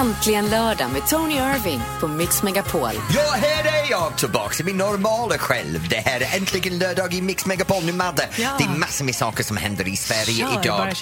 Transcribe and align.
Äntligen 0.00 0.50
lördag 0.50 0.90
med 0.90 1.08
Tony 1.08 1.34
Irving 1.34 1.80
på 2.00 2.08
Mix 2.08 2.42
Megapol. 2.42 2.90
Ja, 3.14 3.30
här 3.36 3.64
är 3.64 3.90
jag 3.90 4.16
tillbaka 4.16 4.62
i 4.62 4.64
min 4.64 4.76
normala 4.76 5.38
själv. 5.38 5.88
Det 5.88 5.96
här 5.96 6.20
är 6.20 6.36
äntligen 6.36 6.78
lördag 6.78 7.14
i 7.14 7.22
Mix 7.22 7.46
Megapol 7.46 7.84
nu, 7.84 7.92
Madde. 7.92 8.28
Ja. 8.36 8.50
Det 8.58 8.64
är 8.64 8.68
massor 8.68 9.04
med 9.04 9.14
saker 9.14 9.44
som 9.44 9.56
händer 9.56 9.88
i 9.88 9.96
Sverige 9.96 10.46
Kör, 10.46 10.60
idag. 10.64 10.94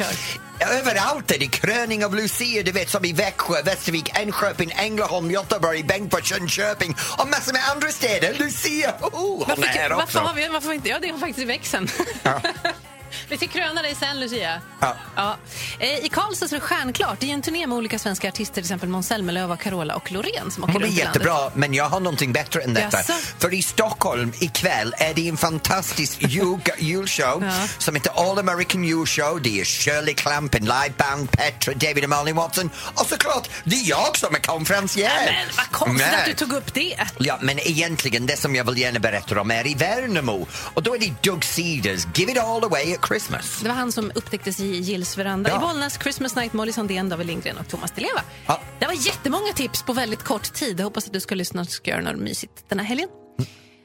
Överallt 0.60 1.30
är 1.30 1.38
det 1.38 1.46
kröning 1.46 2.04
av 2.04 2.14
Lucia, 2.14 2.62
du 2.62 2.72
vet 2.72 2.90
som 2.90 3.04
i 3.04 3.12
Växjö, 3.12 3.62
Västervik, 3.62 4.18
Enköping, 4.18 4.72
Ängelholm, 4.76 5.30
Göteborg, 5.30 5.82
Bengtsfors, 5.82 6.30
Jönköping 6.32 6.96
och 7.18 7.28
massor 7.28 7.52
med 7.52 7.62
andra 7.74 7.88
städer. 7.88 8.34
Lucia! 8.38 8.94
Oh, 9.00 9.44
hon 9.46 9.64
är 9.64 9.66
här 9.66 9.90
Varför, 9.90 10.04
också. 10.04 10.18
varför 10.18 10.28
har 10.28 10.34
vi, 10.34 10.48
varför 10.48 10.72
inte, 10.72 10.88
ja 10.88 10.98
det 11.02 11.08
har 11.08 11.18
faktiskt 11.18 11.38
i 11.38 11.44
växeln. 11.44 11.88
vi 13.28 13.36
ska 13.36 13.46
kröna 13.46 13.82
dig 13.82 13.94
sen 13.94 14.20
Lucia. 14.20 14.60
Ja. 14.80 14.96
Ja. 15.16 15.36
Eh, 15.78 15.88
I 16.04 16.08
Karlstad 16.08 16.46
är 16.46 16.50
det 16.50 16.60
stjärnklart. 16.60 17.20
Det 17.20 17.30
är 17.30 17.34
en 17.34 17.42
turné 17.42 17.66
med 17.66 17.78
olika 17.78 17.98
svenska 17.98 18.28
artister, 18.28 18.54
till 18.54 18.62
exempel 18.62 18.88
Måns 18.88 19.06
Zelmerlöw, 19.08 19.56
Carola 19.56 19.94
och 19.96 20.12
Loreen 20.12 20.50
som 20.50 20.64
åker 20.64 20.72
Hon 20.72 20.82
är 20.82 20.86
landet. 20.86 21.04
jättebra, 21.04 21.50
men 21.54 21.74
jag 21.74 21.84
har 21.88 22.00
någonting 22.00 22.32
bättre 22.32 22.60
än 22.62 22.74
detta. 22.74 22.96
Jaså? 22.96 23.12
För 23.38 23.54
i 23.54 23.62
Stockholm 23.62 24.32
ikväll 24.40 24.94
är 24.98 25.14
det 25.14 25.28
en 25.28 25.36
fantastisk 25.36 26.16
jul, 26.28 26.58
julshow 26.78 27.44
Ja. 27.44 27.66
som 27.78 27.94
heter 27.94 28.30
All 28.30 28.38
American 28.38 28.84
Julshow. 28.84 29.42
Det 29.42 29.60
är 29.60 29.64
Shirley 29.64 30.14
Clamp, 30.14 30.54
en 30.54 30.60
liveband, 30.64 31.30
Petra, 31.30 31.74
David 31.74 32.04
och 32.04 32.10
Malin 32.10 32.36
Watson 32.36 32.70
och 32.94 33.06
såklart 33.06 33.48
det 33.64 33.76
är 33.76 33.88
jag 33.88 34.16
som 34.16 34.34
är 34.34 34.38
konferencier. 34.40 35.10
Men 35.26 35.46
vad 35.56 35.70
konstigt 35.72 36.06
Nej. 36.12 36.20
att 36.20 36.26
du 36.26 36.34
tog 36.34 36.52
upp 36.52 36.74
det. 36.74 36.96
Ja, 37.18 37.38
men 37.42 37.58
egentligen 37.58 38.26
det 38.26 38.36
som 38.36 38.54
jag 38.56 38.64
vill 38.64 38.78
gärna 38.78 38.98
berätta 39.00 39.40
om 39.40 39.50
är 39.50 39.66
i 39.66 39.74
Värnamo 39.74 40.46
och 40.74 40.82
då 40.82 40.94
är 40.94 40.98
det 40.98 41.12
Doug 41.22 41.44
Cedars 41.44 42.06
Give 42.14 42.32
It 42.32 42.38
All 42.38 42.64
Away 42.64 42.96
Christmas. 43.06 43.60
Det 43.60 43.68
var 43.68 43.74
han 43.74 43.92
som 43.92 44.12
upptäcktes 44.14 44.60
i 44.60 44.76
Gills 44.76 45.18
veranda. 45.18 45.50
Ja. 45.50 45.56
I 45.56 45.60
Bollnäs, 45.60 45.98
Christmas 46.02 46.36
Night, 46.36 46.52
Molly 46.52 46.72
Sandén, 46.72 47.08
David 47.08 47.26
Lindgren 47.26 47.58
och 47.58 47.68
Thomas 47.68 47.90
Di 47.90 48.00
Leva. 48.00 48.22
Ja. 48.46 48.60
Det 48.78 48.86
var 48.86 49.06
jättemånga 49.06 49.52
tips 49.52 49.82
på 49.82 49.92
väldigt 49.92 50.22
kort 50.22 50.52
tid. 50.54 50.80
Jag 50.80 50.84
hoppas 50.84 51.06
att 51.06 51.12
du 51.12 51.20
ska 51.20 51.34
lyssna 51.34 51.60
och 51.60 51.68
ska 51.68 51.90
göra 51.90 52.00
något 52.00 52.20
mysigt 52.20 52.64
den 52.68 52.78
här 52.78 52.86
helgen. 52.86 53.08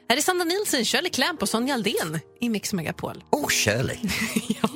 Här 0.08 0.16
är 0.16 0.20
Sandra 0.20 0.44
Nilsson, 0.44 0.84
Shirley 0.84 1.10
Clamp 1.10 1.42
och 1.42 1.48
Sonja 1.48 1.74
Aldén 1.74 2.20
i 2.40 2.48
Mix 2.48 2.72
Megapol. 2.72 3.24
Oh, 3.30 3.48
Shirley. 3.48 3.98
ja. 4.62 4.68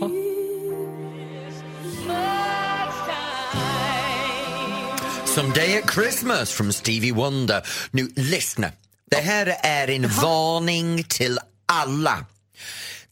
Someday 5.27 5.79
at 5.79 5.91
Christmas 5.95 6.53
från 6.53 6.73
Stevie 6.73 7.12
Wonder. 7.12 7.62
Nu, 7.91 8.12
lyssna. 8.17 8.73
Det 9.11 9.17
här 9.17 9.57
är 9.62 9.91
en 9.91 10.09
varning 10.09 11.05
till 11.05 11.39
alla. 11.67 12.27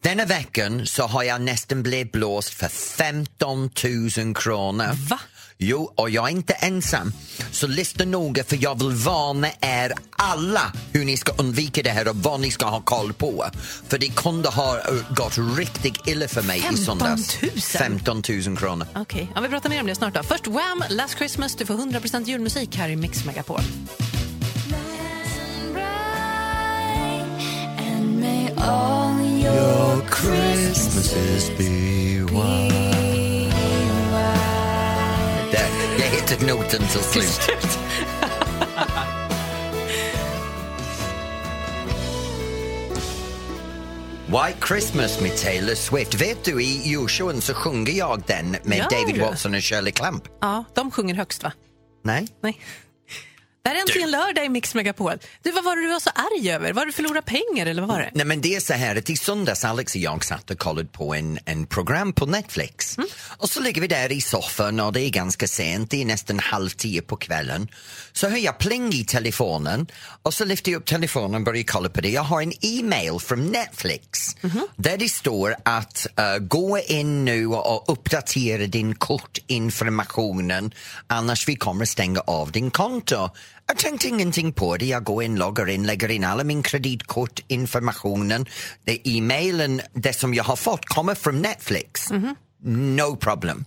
Denna 0.07 0.25
veckan 0.25 0.87
så 0.87 1.03
har 1.03 1.23
jag 1.23 1.41
nästan 1.41 1.83
blivit 1.83 2.12
blåst 2.12 2.55
för 2.55 2.69
15 2.69 3.71
000 4.19 4.35
kronor. 4.35 5.09
Va? 5.09 5.21
Jo, 5.59 5.93
och 5.95 6.11
jag 6.11 6.29
är 6.29 6.33
inte 6.33 6.53
ensam. 6.53 7.12
Så 7.51 7.67
lyssna 7.67 8.05
noga 8.05 8.45
för 8.45 8.59
jag 8.61 8.79
vill 8.79 8.91
varna 8.91 9.49
er 9.61 9.93
alla 10.11 10.73
hur 10.93 11.05
ni 11.05 11.17
ska 11.17 11.33
undvika 11.33 11.83
det 11.83 11.91
här 11.91 12.09
och 12.09 12.17
vad 12.17 12.41
ni 12.41 12.51
ska 12.51 12.67
ha 12.67 12.81
koll 12.81 13.12
på. 13.12 13.45
För 13.89 13.99
det 13.99 14.09
kunde 14.09 14.49
ha 14.49 14.79
eh, 14.79 14.84
gått 15.11 15.59
riktigt 15.59 16.07
illa 16.07 16.29
för 16.29 16.43
mig 16.43 16.59
i 16.59 16.62
15 16.62 16.84
söndags. 16.84 17.43
000? 17.43 17.51
15 17.61 18.23
000 18.47 18.57
kronor. 18.57 18.87
Okej, 18.95 19.33
ja, 19.34 19.41
vi 19.41 19.49
pratar 19.49 19.71
mer 19.71 19.81
om 19.81 19.87
det 19.87 19.95
snart. 19.95 20.15
Då. 20.15 20.23
Först 20.23 20.47
Wham! 20.47 20.84
Last 20.89 21.19
Christmas. 21.19 21.57
Du 21.57 21.67
får 21.67 21.75
100% 21.75 22.25
julmusik 22.25 22.77
här 22.77 22.89
i 22.89 22.97
Mix 22.97 23.25
Megapol. 23.25 23.61
Christmases 31.07 31.51
be. 31.59 31.67
Där, 35.53 35.69
jag 35.99 36.07
hittade 36.07 36.53
noten 36.53 36.81
till 36.89 37.01
slut. 37.01 37.51
White 44.27 44.66
Christmas 44.69 45.21
med 45.21 45.37
Taylor 45.37 45.75
Swift. 45.75 46.15
Vet 46.15 46.45
du, 46.45 46.62
i 46.62 46.89
julshowen 46.89 47.41
så 47.41 47.55
sjunger 47.55 47.93
jag 47.93 48.22
den 48.27 48.56
med 48.62 48.78
Gör 48.78 48.91
David? 48.91 49.21
Watson 49.21 49.55
och 49.55 49.61
Shirley 49.65 49.93
Clamp. 49.93 50.25
Ja, 50.41 50.65
de 50.75 50.91
sjunger 50.91 51.15
högst, 51.15 51.43
va? 51.43 51.53
Nej? 52.05 52.28
Nej. 52.43 52.61
Det 53.66 53.71
här 53.71 53.77
är 53.77 53.81
äntligen 53.81 54.10
lördag 54.10 54.44
i 54.44 54.49
Mix 54.49 54.75
Megapol. 54.75 55.12
Du, 55.43 55.50
vad 55.50 55.65
var 55.65 55.77
det 55.77 55.82
du 55.82 55.88
var 55.88 56.00
så 56.00 56.10
arg 56.10 56.50
över? 56.50 56.72
Var 56.72 56.87
du 56.87 56.93
förlorat 56.93 57.25
pengar 57.25 57.66
eller 57.66 57.82
vad 57.82 57.88
var 57.88 58.00
det? 58.00 58.10
Nej 58.15 58.27
men 58.27 58.41
det 58.41 58.54
är 58.54 58.60
så 58.60 58.72
här 58.72 58.97
att 58.97 59.10
i 59.10 59.16
söndags 59.16 59.65
Alex 59.65 59.94
och 59.94 60.00
jag 60.00 60.25
satt 60.25 60.50
och 60.50 60.59
kollade 60.59 60.88
på 60.88 61.15
en, 61.15 61.38
en 61.44 61.66
program 61.66 62.12
på 62.12 62.27
Netflix. 62.27 62.97
Och 63.38 63.50
så 63.50 63.60
ligger 63.60 63.81
vi 63.81 63.87
där 63.87 64.12
i 64.12 64.21
soffan 64.21 64.81
och 64.81 64.93
det 64.93 65.00
är 65.00 65.10
ganska 65.10 65.47
sent, 65.47 65.91
det 65.91 66.03
är 66.03 66.04
nästan 66.04 66.38
halv 66.38 66.69
tio 66.69 67.03
på 67.03 67.16
kvällen. 67.16 67.69
Så 68.12 68.28
hör 68.28 68.37
jag 68.37 68.59
pling 68.59 68.93
i 68.93 69.04
telefonen 69.04 69.87
och 70.22 70.34
så 70.34 70.44
lyfter 70.44 70.72
jag 70.72 70.78
upp 70.78 70.87
telefonen 70.87 71.34
och 71.34 71.43
börjar 71.43 71.65
kolla 71.66 71.88
på 71.88 72.00
det. 72.00 72.10
Jag 72.10 72.22
har 72.22 72.43
en 72.43 72.53
e-mail 72.60 73.19
från 73.21 73.47
Netflix 73.47 74.37
där 74.77 74.97
det 74.97 75.09
står 75.09 75.56
att 75.65 76.06
eh, 76.19 76.38
gå 76.38 76.78
in 76.78 77.25
nu 77.25 77.47
och 77.47 77.84
uppdatera 77.93 78.66
din 78.66 78.94
kortinformationen 78.94 80.75
annars 81.06 81.48
vi 81.48 81.56
kommer 81.56 81.84
stänga 81.84 82.21
av 82.21 82.53
din 82.53 82.71
konto. 82.71 83.31
Jag 83.69 83.78
tänkte 83.78 84.09
ingenting 84.09 84.53
på 84.53 84.77
det. 84.77 84.87
Jag 84.87 85.04
går 85.04 85.22
in, 85.22 85.37
loggar 85.37 85.69
in, 85.69 85.87
lägger 85.87 86.10
in 86.10 86.25
alla 86.25 86.44
min 86.44 86.62
kreditkortinformationen. 86.62 88.47
E-mailen, 88.87 89.81
det 89.93 90.12
som 90.12 90.34
jag 90.34 90.44
har 90.44 90.56
fått 90.56 90.84
kommer 90.84 91.15
från 91.15 91.43
Netflix. 91.43 92.09
No 92.62 93.16
problem. 93.16 93.65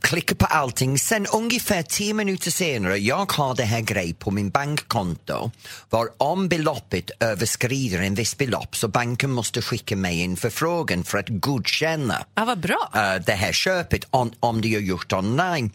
Klickar 0.00 0.34
på 0.34 0.46
allting. 0.46 0.98
Sen 0.98 1.26
ungefär 1.26 1.82
tio 1.82 2.14
minuter 2.14 2.50
senare, 2.50 2.98
jag 2.98 3.32
har 3.32 3.54
det 3.54 3.64
här 3.64 3.80
grej 3.80 4.14
på 4.14 4.30
min 4.30 4.50
bankkonto 4.50 5.50
var 5.90 6.08
om 6.18 6.48
beloppet 6.48 7.10
överskrider 7.20 8.00
en 8.00 8.14
viss 8.14 8.36
belopp 8.38 8.76
så 8.76 8.88
banken 8.88 9.30
måste 9.30 9.62
skicka 9.62 9.96
mig 9.96 10.22
en 10.22 10.36
förfrågan 10.36 11.04
för 11.04 11.18
att 11.18 11.28
godkänna 11.28 12.24
Ja, 12.34 12.44
vad 12.44 12.60
bra. 12.60 12.90
eh, 12.94 13.14
det 13.26 13.32
här 13.32 13.52
köpet 13.52 14.04
om, 14.10 14.32
om 14.40 14.60
det 14.60 14.74
är 14.74 14.80
gjort 14.80 15.12
online. 15.12 15.70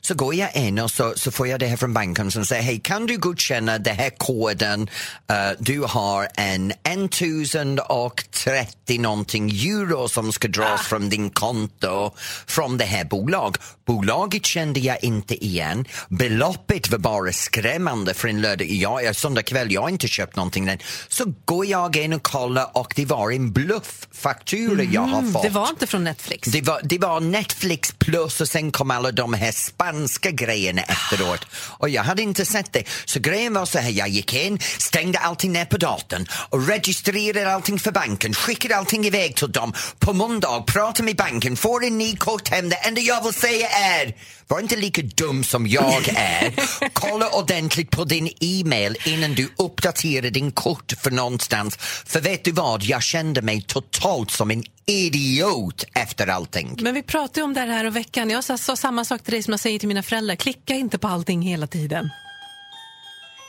Så 0.00 0.14
går 0.14 0.34
jag 0.34 0.56
in 0.56 0.78
och 0.78 0.90
så, 0.90 1.12
så 1.16 1.30
får 1.30 1.48
jag 1.48 1.60
det 1.60 1.66
här 1.66 1.76
från 1.76 1.94
banken 1.94 2.30
som 2.30 2.44
säger 2.44 2.62
hej 2.62 2.80
kan 2.80 3.06
du 3.06 3.18
godkänna 3.18 3.78
den 3.78 3.96
här 3.96 4.10
koden 4.10 4.90
Eh, 5.30 5.50
du 5.58 5.80
har 5.80 6.28
en 6.34 6.72
1030 6.82 8.98
någonting 9.00 9.50
euro 9.50 10.08
som 10.08 10.32
ska 10.32 10.48
dras 10.48 10.86
från 10.86 11.08
din 11.08 11.30
konto 11.30 12.10
från 12.46 12.76
det 12.78 12.84
här 12.84 13.04
dog. 13.52 13.77
Bolaget 13.88 14.46
kände 14.46 14.80
jag 14.80 15.04
inte 15.04 15.44
igen. 15.44 15.84
Beloppet 16.08 16.90
var 16.90 16.98
bara 16.98 17.32
skrämmande 17.32 18.14
för 18.14 18.28
en 18.28 18.40
lördag. 18.40 18.66
Jag, 18.70 19.16
söndag 19.16 19.42
kväll, 19.42 19.72
jag 19.72 19.80
har 19.80 19.88
inte 19.88 20.08
köpt 20.08 20.36
någonting 20.36 20.68
än. 20.68 20.78
Så 21.08 21.24
går 21.44 21.66
jag 21.66 21.96
in 21.96 22.12
och 22.12 22.22
kollar 22.22 22.70
och 22.76 22.92
det 22.96 23.04
var 23.04 23.30
en 23.30 23.52
blufffaktura 23.52 24.82
jag 24.82 25.00
har 25.00 25.32
fått. 25.32 25.42
Det 25.42 25.48
var 25.48 25.68
inte 25.68 25.86
från 25.86 26.04
Netflix. 26.04 26.48
Det 26.48 26.62
var, 26.62 26.80
det 26.84 26.98
var 26.98 27.20
Netflix 27.20 27.92
plus 27.98 28.40
och 28.40 28.48
sen 28.48 28.70
kom 28.72 28.90
alla 28.90 29.12
de 29.12 29.34
här 29.34 29.52
spanska 29.52 30.30
grejerna 30.30 30.82
efteråt. 30.82 31.46
Och 31.52 31.88
jag 31.88 32.02
hade 32.02 32.22
inte 32.22 32.44
sett 32.44 32.72
det. 32.72 32.84
Så 33.04 33.20
grejen 33.20 33.54
var 33.54 33.66
så 33.66 33.78
här, 33.78 33.90
jag 33.90 34.08
gick 34.08 34.34
in, 34.34 34.58
stängde 34.78 35.18
allting 35.18 35.52
ner 35.52 35.64
på 35.64 35.76
datorn 35.76 36.26
och 36.32 36.68
registrerade 36.68 37.52
allting 37.52 37.78
för 37.78 37.92
banken, 37.92 38.34
skickade 38.34 38.76
allting 38.76 39.06
iväg 39.06 39.36
till 39.36 39.52
dem. 39.52 39.72
På 39.98 40.12
måndag 40.12 40.60
pratade 40.66 41.02
med 41.02 41.16
banken, 41.16 41.56
får 41.56 41.84
en 41.84 41.98
ny 41.98 42.16
kort 42.16 42.48
hem. 42.48 42.68
Det 42.68 42.76
enda 42.76 43.00
jag 43.00 43.24
vill 43.24 43.32
säga 43.32 43.68
är, 43.78 44.14
var 44.46 44.60
inte 44.60 44.76
lika 44.76 45.02
dum 45.02 45.44
som 45.44 45.66
jag 45.66 46.08
är. 46.16 46.52
Kolla 46.92 47.28
ordentligt 47.28 47.90
på 47.90 48.04
din 48.04 48.30
e-mail 48.40 48.96
innan 49.04 49.34
du 49.34 49.48
uppdaterar 49.56 50.30
din 50.30 50.52
kort 50.52 50.92
för 51.02 51.10
någonstans. 51.10 51.76
För 52.06 52.20
vet 52.20 52.44
du 52.44 52.52
vad, 52.52 52.82
jag 52.82 53.02
kände 53.02 53.42
mig 53.42 53.62
totalt 53.62 54.30
som 54.30 54.50
en 54.50 54.62
idiot 54.86 55.84
efter 55.94 56.26
allting. 56.26 56.76
Men 56.80 56.94
vi 56.94 57.02
pratade 57.02 57.42
om 57.44 57.54
det 57.54 57.60
här 57.60 57.84
och 57.84 57.96
veckan. 57.96 58.30
Jag 58.30 58.44
sa, 58.44 58.58
sa 58.58 58.76
samma 58.76 59.04
sak 59.04 59.22
till 59.22 59.32
dig 59.32 59.42
som 59.42 59.52
jag 59.52 59.60
säger 59.60 59.78
till 59.78 59.88
mina 59.88 60.02
föräldrar. 60.02 60.36
Klicka 60.36 60.74
inte 60.74 60.98
på 60.98 61.08
allting 61.08 61.42
hela 61.42 61.66
tiden. 61.66 62.10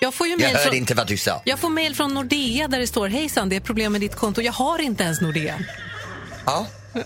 Jag 0.02 0.14
får 0.14 0.28
ju 0.28 0.38
Jag 0.40 0.50
hörde 0.50 0.64
från, 0.64 0.76
inte 0.76 0.96
vad 0.96 1.08
du 1.08 1.18
sa. 1.18 1.42
jag 1.46 1.60
får 1.60 1.70
mejl 1.70 1.96
från 1.96 2.14
Nordea 2.14 2.68
där 2.68 2.80
det 2.80 2.88
står 2.88 3.08
hejsan, 3.08 3.50
det 3.50 3.56
är 3.56 3.60
problem 3.60 3.92
med 3.92 4.02
ditt 4.02 4.16
konto. 4.16 4.42
Jag 4.42 4.54
har 4.54 4.82
inte 4.82 5.04
ens 5.04 5.22
Nordea. 5.22 5.60
Ja. 6.46 6.68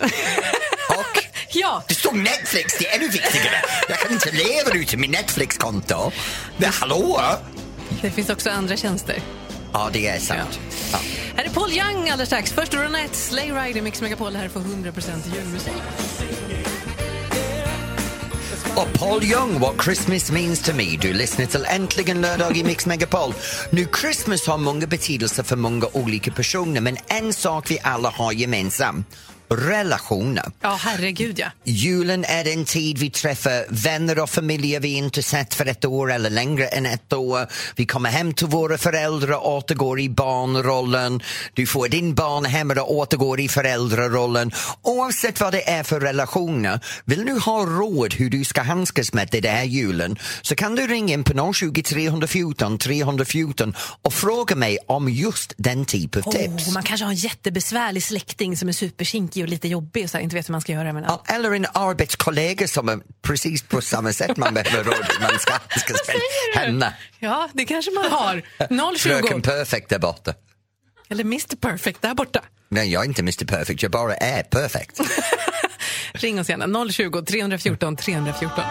Ja, 1.56 1.84
det 1.88 1.94
står 1.94 2.12
Netflix, 2.12 2.78
det 2.80 2.88
är 2.88 2.96
ännu 2.96 3.08
viktigare. 3.08 3.56
Jag 3.90 4.00
kan 4.00 4.12
inte 4.12 4.32
leva 4.32 4.72
utan 4.74 5.02
min 5.02 5.12
Netflix-konto. 5.12 6.12
Men 6.58 6.70
hallå? 6.74 7.22
det 8.02 8.12
finns 8.12 8.30
också 8.30 8.50
andra 8.50 8.78
tjänster. 8.78 9.22
Ja, 9.74 9.90
det 9.94 10.08
är 10.08 10.20
sant. 10.20 10.60
Ja. 10.92 11.00
Här 11.36 11.44
är 11.46 11.50
Paul 11.50 11.72
Young 11.72 12.10
alldeles 12.10 12.30
strax. 12.30 12.52
Först 12.52 12.74
Ronette, 12.74 13.18
Slay 13.18 13.52
Rider, 13.52 13.82
Mix 13.82 14.02
Megapol 14.02 14.36
här 14.36 14.50
för 14.50 14.60
100% 14.60 15.36
julmusik. 15.36 15.74
Och 18.76 18.94
Paul 18.94 19.24
Young, 19.24 19.60
What 19.60 19.84
Christmas 19.84 20.32
Means 20.32 20.62
to 20.62 20.74
Me. 20.74 20.98
Du 21.02 21.14
lyssnar 21.14 21.46
till 21.46 21.66
Äntligen 21.70 22.22
lördag 22.22 22.58
i 22.58 22.64
Mix 22.64 22.86
Megapol. 22.86 23.34
Nu, 23.70 23.88
Christmas 24.02 24.48
har 24.48 24.58
många 24.58 24.88
betydelser 24.88 25.44
för 25.44 25.56
många 25.56 25.88
olika 25.94 26.32
personer 26.32 26.82
men 26.82 26.98
en 27.08 27.34
sak 27.34 27.72
vi 27.72 27.80
alla 27.84 28.10
har 28.10 28.32
gemensamt. 28.32 29.08
Relationer. 29.56 30.52
Ja, 30.62 30.80
herregud 30.82 31.40
ja. 31.40 31.48
Julen 31.64 32.26
är 32.26 32.44
den 32.44 32.66
tid 32.66 32.98
vi 32.98 33.10
träffar 33.10 33.66
vänner 33.70 34.20
och 34.20 34.30
familjer 34.30 34.80
vi 34.80 34.94
inte 34.94 35.24
sett 35.24 35.54
för 35.54 35.66
ett 35.66 35.86
år 35.86 36.12
eller 36.12 36.30
längre 36.30 36.68
än 36.68 36.86
ett 36.86 37.14
år. 37.14 37.48
Vi 37.76 37.86
kommer 37.86 38.10
hem 38.10 38.34
till 38.34 38.48
våra 38.48 38.78
föräldrar 38.78 39.38
och 39.38 39.54
återgår 39.54 40.00
i 40.00 40.10
barnrollen. 40.10 41.22
Du 41.54 41.66
får 41.66 41.88
din 41.88 42.16
barn 42.16 42.46
hemma 42.46 42.74
och 42.74 42.94
återgår 42.94 43.40
i 43.40 43.50
föräldrarollen. 43.50 44.52
Oavsett 44.82 45.40
vad 45.40 45.54
det 45.54 45.70
är 45.70 45.84
för 45.84 46.00
relationer, 46.00 46.80
vill 47.06 47.26
du 47.26 47.40
ha 47.40 47.66
råd 47.66 48.14
hur 48.14 48.30
du 48.30 48.44
ska 48.44 48.62
handskas 48.62 49.14
med 49.14 49.28
det 49.32 49.42
den 49.42 49.56
här 49.56 49.64
julen 49.64 50.18
så 50.42 50.56
kan 50.56 50.76
du 50.76 50.88
ringa 50.88 51.14
in 51.14 51.24
på 51.24 51.54
020 51.54 51.84
314 51.84 52.78
314 52.78 53.74
och 54.02 54.14
fråga 54.14 54.56
mig 54.56 54.78
om 54.88 55.10
just 55.10 55.54
den 55.58 55.86
typen 55.86 56.24
av 56.26 56.32
tips. 56.32 56.68
Oh, 56.68 56.74
man 56.74 56.84
kanske 56.84 57.06
har 57.06 57.12
en 57.12 57.18
jättebesvärlig 57.18 58.04
släkting 58.04 58.58
som 58.58 58.70
är 58.70 58.74
superkinkig 58.74 59.43
och 59.44 59.50
lite 59.50 59.68
jobbig 59.68 60.04
och 60.04 60.10
så 60.10 60.18
här, 60.18 60.24
inte 60.24 60.36
vet 60.36 60.50
hur 60.50 60.52
man 60.52 60.62
ska 60.62 60.72
göra 60.72 60.94
med 60.94 61.04
den. 61.04 61.12
Ja, 61.28 61.36
Eller 61.36 61.52
en 61.52 61.66
arbetskollega 61.74 62.68
som 62.68 62.90
är 62.90 63.00
precis 63.22 63.62
på 63.64 63.82
samma 63.82 64.14
sätt 64.14 64.38
man 64.38 64.54
behöver 64.54 64.84
råd 64.84 65.06
man 65.22 65.40
ska 65.40 65.54
handskas 65.54 65.98
med 66.08 66.64
henne. 66.64 66.94
Ja, 67.20 67.50
det 67.54 67.66
kanske 67.66 67.92
man 67.92 68.12
har. 68.12 68.42
020 68.98 69.00
Fröken 69.00 69.42
Perfect 69.42 69.90
där 69.90 70.00
borta. 70.00 70.34
eller 71.10 71.24
Mr 71.24 71.56
Perfect 71.56 72.02
där 72.02 72.14
borta. 72.14 72.42
Nej, 72.70 72.92
jag 72.92 73.02
är 73.04 73.08
inte 73.08 73.22
Mr 73.22 73.46
Perfect, 73.46 73.84
jag 73.84 73.92
bara 73.92 74.16
är 74.16 74.44
perfect. 74.44 75.00
Ring 76.14 76.40
oss 76.40 76.50
gärna 76.50 76.92
020 76.92 77.22
314 77.22 77.96
314. 77.96 78.64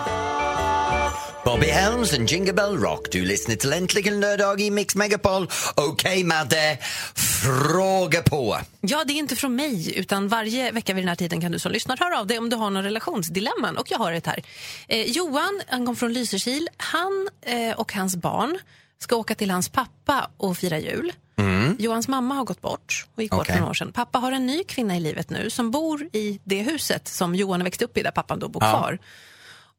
Bobby 1.44 1.66
Helms 1.66 2.14
and 2.14 2.30
Jingle 2.30 2.52
Bell 2.52 2.76
Rock. 2.78 3.08
Du 3.10 3.24
lyssnar 3.24 3.54
till 3.56 3.72
Äntligen 3.72 4.20
lördag 4.20 4.60
i 4.60 4.70
Mix 4.70 4.94
Megapol. 4.96 5.48
Okej, 5.74 5.92
okay, 5.92 6.24
Madde. 6.24 6.78
Fråga 7.14 8.22
på. 8.22 8.58
Ja, 8.80 9.04
det 9.06 9.12
är 9.12 9.14
inte 9.14 9.36
från 9.36 9.56
mig, 9.56 9.98
utan 9.98 10.28
varje 10.28 10.70
vecka 10.70 10.94
vid 10.94 11.02
den 11.04 11.08
här 11.08 11.16
tiden 11.16 11.40
kan 11.40 11.52
du 11.52 11.58
som 11.58 11.72
lyssnar 11.72 11.96
höra 11.96 12.20
av 12.20 12.26
dig 12.26 12.38
om 12.38 12.50
du 12.50 12.56
har 12.56 12.70
någon 12.70 12.82
relationsdilemman. 12.82 13.76
Och 13.76 13.90
jag 13.90 13.98
har 13.98 14.12
ett 14.12 14.26
här. 14.26 14.42
Eh, 14.88 15.02
Johan, 15.02 15.60
han 15.68 15.86
kom 15.86 15.96
från 15.96 16.12
Lysekil. 16.12 16.68
Han 16.76 17.28
eh, 17.46 17.76
och 17.76 17.92
hans 17.92 18.16
barn 18.16 18.58
ska 18.98 19.16
åka 19.16 19.34
till 19.34 19.50
hans 19.50 19.68
pappa 19.68 20.30
och 20.36 20.56
fira 20.56 20.78
jul. 20.78 21.12
Mm. 21.36 21.76
Johans 21.78 22.08
mamma 22.08 22.34
har 22.34 22.44
gått 22.44 22.60
bort 22.60 23.06
och 23.14 23.22
gick 23.22 23.30
bort 23.30 23.40
Okej. 23.40 23.52
för 23.54 23.60
några 23.60 23.70
år 23.70 23.74
sedan. 23.74 23.92
Pappa 23.92 24.18
har 24.18 24.32
en 24.32 24.46
ny 24.46 24.64
kvinna 24.64 24.96
i 24.96 25.00
livet 25.00 25.30
nu 25.30 25.50
som 25.50 25.70
bor 25.70 26.02
i 26.12 26.40
det 26.44 26.62
huset 26.62 27.08
som 27.08 27.34
Johan 27.34 27.64
växte 27.64 27.84
upp 27.84 27.96
i 27.98 28.02
där 28.02 28.10
pappan 28.10 28.38
då 28.38 28.48
bor 28.48 28.62
Ja. 28.64 28.70
kvar. 28.70 28.98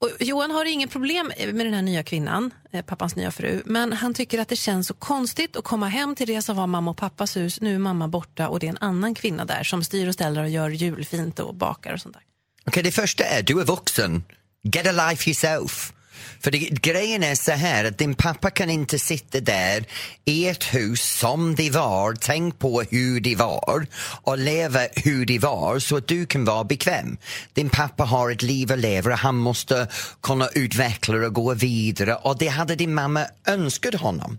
Och 0.04 0.10
Johan 0.20 0.52
har 0.52 0.66
inget 0.66 0.92
problem 0.92 1.32
med 1.54 1.66
den 1.66 1.74
här 1.74 1.82
nya 1.82 2.04
kvinnan, 2.04 2.52
eh, 2.72 2.86
pappans 2.86 3.16
nya 3.16 3.32
fru, 3.32 3.62
men 3.66 3.94
han 3.94 4.14
tycker 4.14 4.40
att 4.40 4.48
det 4.48 4.56
känns 4.56 4.88
så 4.88 4.94
konstigt 4.94 5.56
att 5.56 5.64
komma 5.64 5.88
hem 5.88 6.16
till 6.16 6.28
det 6.28 6.42
som 6.42 6.56
var 6.56 6.68
mamma 6.68 6.92
och 6.92 6.98
pappas 6.98 7.38
hus. 7.38 7.62
Nu 7.62 7.76
är 7.76 7.80
mamma 7.80 8.08
borta 8.08 8.48
och 8.48 8.60
det 8.60 8.68
är 8.68 8.70
en 8.70 8.78
annan 8.78 9.16
kvinna 9.16 9.46
där 9.46 9.64
som 9.64 9.84
styr 9.84 10.08
och 10.08 10.14
ställer 10.14 10.44
och 10.44 10.50
gör 10.50 10.70
julfint 10.70 11.40
och 11.40 11.56
bakar 11.56 11.94
och 11.94 12.02
sånt 12.02 12.14
där. 12.14 12.24
Okej, 12.66 12.84
det 12.84 12.92
första 12.92 13.24
är 13.24 13.44
du 13.44 13.62
är 13.62 13.66
vuxen. 13.66 14.24
Get 14.64 14.88
a 14.88 15.10
life 15.10 15.30
yourself. 15.30 15.94
För 16.40 16.52
det, 16.52 16.58
grejen 16.60 17.24
är 17.24 17.36
så 17.36 17.52
här 17.52 17.86
att 17.86 17.98
din 17.98 18.16
pappa 18.16 18.50
kan 18.50 18.70
inte 18.70 19.00
sitta 19.00 19.40
där 19.40 19.86
i 20.26 20.48
ett 20.48 20.64
hus 20.64 21.02
som 21.02 21.56
de 21.56 21.70
var, 21.70 22.14
tänk 22.14 22.60
på 22.60 22.82
hur 22.82 23.20
de 23.20 23.36
var 23.36 23.86
och 24.22 24.38
leva 24.38 24.80
hur 24.96 25.26
de 25.26 25.40
var 25.40 25.80
så 25.80 25.98
att 25.98 26.08
du 26.08 26.26
kan 26.26 26.46
vara 26.46 26.64
bekväm. 26.64 27.18
Din 27.54 27.70
pappa 27.70 28.04
har 28.04 28.32
ett 28.32 28.42
liv 28.42 28.72
att 28.72 28.80
leva 28.80 29.12
och 29.12 29.18
han 29.18 29.36
måste 29.36 29.88
kunna 30.22 30.48
utveckla 30.48 31.18
det 31.18 31.28
och 31.28 31.34
gå 31.34 31.54
vidare 31.54 32.16
och 32.16 32.38
det 32.38 32.48
hade 32.48 32.76
din 32.76 32.94
mamma 32.94 33.26
önskat 33.48 33.96
honom. 33.96 34.38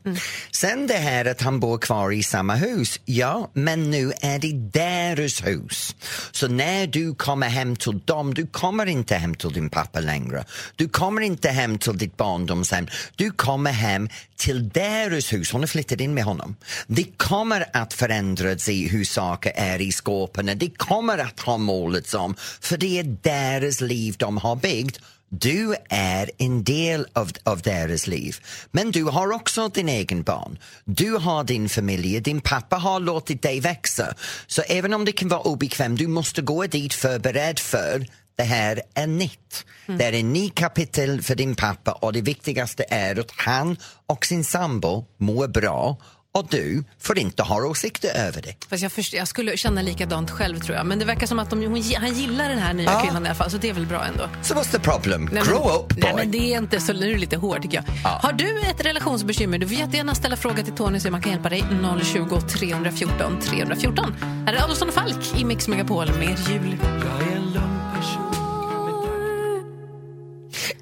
Sen 0.51 0.87
det 0.87 0.95
här 0.95 1.25
att 1.25 1.41
han 1.41 1.61
bor 1.61 1.79
kvar 1.79 2.13
i 2.13 2.23
samma 2.23 2.55
hus, 2.55 3.01
ja, 3.05 3.51
men 3.53 3.91
nu 3.91 4.13
är 4.21 4.39
det 4.39 4.53
deras 4.53 5.47
hus. 5.47 5.97
Så 6.33 6.49
när 6.49 6.87
du 6.87 7.15
kommer 7.15 7.49
hem 7.49 7.77
till 7.77 7.99
dem, 7.99 8.35
du 8.35 8.47
kommer 8.47 8.87
inte 8.87 9.15
hem 9.15 9.35
till 9.35 9.53
din 9.53 9.71
pappa 9.71 10.01
längre. 10.01 10.45
Du 10.77 10.89
kommer 10.89 11.21
inte 11.21 11.49
hem 11.49 11.74
till 11.79 11.99
ditt 11.99 12.17
barndomshem. 12.17 12.87
Du 13.17 13.31
kommer 13.31 13.73
hem 13.73 14.09
till 14.37 14.69
deras 14.69 15.33
hus. 15.33 15.53
Hon 15.53 15.63
har 15.63 15.67
flyttat 15.67 16.01
in 16.01 16.15
med 16.15 16.25
honom. 16.25 16.57
Det 16.87 17.05
kommer 17.17 17.65
att 17.73 17.95
förändras 17.95 18.69
i 18.69 18.89
hur 18.89 19.05
saker 19.05 19.53
är 19.57 19.81
i 19.81 19.93
skåpen. 19.93 20.51
Det 20.57 20.79
kommer 20.79 21.19
att 21.19 21.41
ha 21.41 21.59
målats 21.59 22.15
om, 22.15 22.35
för 22.61 22.77
det 22.77 22.99
är 22.99 23.17
deras 23.23 23.81
liv 23.81 24.15
de 24.19 24.37
har 24.37 24.57
byggt. 24.57 25.01
Du 25.29 25.75
är 25.89 26.31
en 26.39 26.65
del 26.65 27.07
av, 27.13 27.31
av 27.43 27.61
deras 27.61 28.07
liv. 28.07 28.37
Men 28.71 28.91
du 28.91 29.05
har 29.05 29.33
också 29.33 29.69
din 29.69 29.89
egen 29.89 30.23
barn. 30.23 30.59
Du 30.85 31.17
har 31.17 31.45
din 31.45 31.69
familj. 31.69 32.21
Din 32.21 32.41
pappa 32.41 32.77
har 32.77 33.01
låtit 33.01 33.43
dig 33.43 33.61
växa. 33.61 34.15
Så 34.47 34.63
även 34.63 34.95
om 34.95 35.05
det 35.05 35.13
kan 35.13 35.29
vara 35.29 35.41
obekvämt, 35.41 35.99
du 35.99 36.07
måste 36.07 36.43
gå 36.43 36.67
dit 36.67 36.95
förberedd 36.95 37.59
för 37.59 38.07
det 38.37 38.43
här 38.43 38.81
är 38.95 39.07
nytt. 39.07 39.65
Det 39.87 40.05
är 40.05 40.13
en 40.13 40.33
ny 40.33 40.51
kapitel 40.51 41.23
för 41.23 41.35
din 41.35 41.55
pappa 41.55 41.93
och 41.93 42.13
det 42.13 42.21
viktigaste 42.21 42.85
är 42.89 43.21
att 43.21 43.31
han 43.37 43.77
och 44.07 44.27
sin 44.27 44.45
sambo 44.45 45.05
mår 45.19 45.49
bra 45.49 45.97
och 46.35 46.47
du 46.51 46.85
får 47.01 47.19
inte 47.19 47.43
ha 47.43 47.65
åsikter 47.67 48.09
över 48.15 48.43
det. 48.43 48.55
Fast 48.71 48.83
jag, 48.83 48.93
först, 48.93 49.13
jag 49.15 49.29
skulle 49.29 49.57
känna 49.57 49.83
likadant 49.83 50.31
själv 50.31 50.61
tror 50.61 50.77
jag, 50.77 50.87
men 50.87 50.99
det 50.99 51.05
verkar 51.05 51.27
som 51.27 51.39
att 51.39 51.51
de, 51.51 51.63
hon, 51.63 51.83
han 52.01 52.15
gillar 52.15 52.49
den 52.49 52.59
här 52.59 52.75
nya 52.75 52.93
Ja. 52.93 53.01
kvinnan 53.01 53.25
i 53.27 53.29
alla 53.29 53.35
fall, 53.35 53.51
så 53.51 53.57
det 53.59 53.69
är 53.69 53.73
väl 53.73 53.87
bra 53.87 54.05
ändå. 54.05 54.29
So 54.43 54.55
what's 54.55 54.71
the 54.73 54.79
problem? 54.79 55.29
Nej, 55.33 55.43
Grow 55.43 55.67
men, 55.67 55.77
up 55.77 55.89
boy! 55.89 55.99
Nej, 56.03 56.15
men 56.15 56.31
det 56.31 56.55
är 56.55 56.59
inte 56.59 56.81
så, 56.81 56.93
nu 56.93 57.13
är 57.13 57.19
lite 57.19 57.37
hård 57.37 57.63
tycker 57.63 57.85
jag. 58.03 58.09
Har 58.11 58.33
du 58.33 58.61
ett 58.61 58.81
relationsbekymmer, 58.85 59.59
du 59.59 59.67
får 59.69 59.77
jättegärna 59.77 60.15
ställa 60.15 60.37
fråga 60.37 60.63
till 60.63 60.75
Tony 60.75 61.01
så 61.01 61.11
man 61.11 61.23
kan 61.23 61.33
hjälpa 61.33 61.49
dig. 61.49 61.65
020 62.05 62.41
314 62.41 63.41
314. 63.41 64.15
Här 64.47 64.55
är 64.55 64.63
Adolfsson 64.65 64.93
Falk 64.93 65.39
i 65.41 65.45
Mix 65.45 65.69
Megapol 65.69 66.07
med 66.19 66.39
jul. 66.49 66.77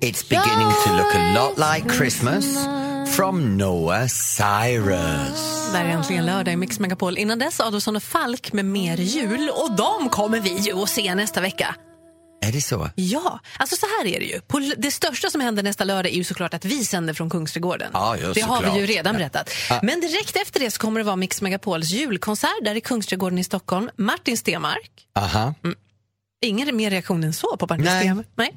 It's 0.01 0.29
beginning 0.29 0.71
to 0.85 0.93
look 0.97 1.15
a 1.15 1.33
lot 1.35 1.75
like 1.75 1.97
Christmas 1.97 2.45
from 3.17 3.57
Noah 3.59 4.07
Cyrus. 4.07 5.73
Där 5.73 5.85
är 5.85 5.89
äntligen 5.89 6.27
lördag 6.27 6.55
i 6.55 6.57
Mix 6.57 6.79
Megapol. 6.79 7.19
Innan 7.19 7.39
dess 7.39 7.61
Adolfsson 7.61 7.97
och 7.97 8.03
Falk 8.03 8.53
med 8.53 8.65
mer 8.65 8.97
jul 8.97 9.51
och 9.51 9.77
de 9.77 10.09
kommer 10.09 10.41
vi 10.41 10.51
ju 10.59 10.83
att 10.83 10.89
se 10.89 11.15
nästa 11.15 11.41
vecka. 11.41 11.75
Är 12.45 12.53
det 12.53 12.61
så? 12.61 12.91
Ja, 12.95 13.41
alltså 13.59 13.77
så 13.77 13.87
här 13.87 14.07
är 14.07 14.21
det 14.21 14.27
ju. 14.27 14.41
På 14.41 14.59
det 14.77 14.91
största 14.91 15.31
som 15.31 15.41
händer 15.41 15.63
nästa 15.63 15.85
lördag 15.85 16.13
är 16.13 16.17
ju 16.17 16.25
såklart 16.25 16.55
att 16.55 16.65
vi 16.65 16.85
sänder 16.85 17.15
från 17.15 17.31
Kungsträdgården. 17.31 17.91
Ja, 17.93 18.17
ja, 18.17 18.33
det 18.35 18.41
har 18.41 18.61
vi 18.61 18.67
ju 18.67 18.71
såklart. 18.73 18.89
redan 18.89 19.15
Ja. 19.15 19.19
berättat. 19.19 19.51
Men 19.83 20.01
direkt 20.01 20.37
efter 20.37 20.61
det 20.61 20.71
så 20.71 20.81
kommer 20.81 21.01
det 21.01 21.05
vara 21.05 21.17
Mix 21.17 21.43
Megapols 21.43 21.91
julkonsert 21.91 22.65
där 22.65 22.75
i 22.75 22.81
Kungsträdgården 22.81 23.39
i 23.39 23.45
Stockholm. 23.45 23.91
Martin 23.97 24.37
Stenmark. 24.39 24.91
Aha. 25.19 25.55
Ingen 26.45 26.77
mer 26.77 26.91
reaktion 26.91 27.25
än 27.25 27.33
så 27.33 27.57
på 27.57 27.67
Martin 27.67 27.85
Nej. 27.85 28.15
Nej. 28.35 28.55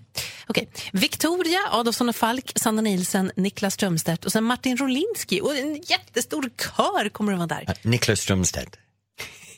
Okej. 0.47 0.69
Victoria, 0.91 1.59
Adolfsson 1.71 2.09
och 2.09 2.15
Falk, 2.15 2.51
Sanna 2.55 2.81
Nielsen, 2.81 3.31
Niklas 3.35 3.73
Strömstedt 3.73 4.25
och 4.25 4.31
sen 4.31 4.43
Martin 4.43 4.77
Rolinski. 4.77 5.41
Och 5.41 5.57
en 5.57 5.75
jättestor 5.75 6.41
kör 6.41 7.09
kommer 7.09 7.33
att 7.33 7.37
vara 7.39 7.47
där. 7.47 7.77
Niklas 7.81 8.19
Strömstedt. 8.19 8.77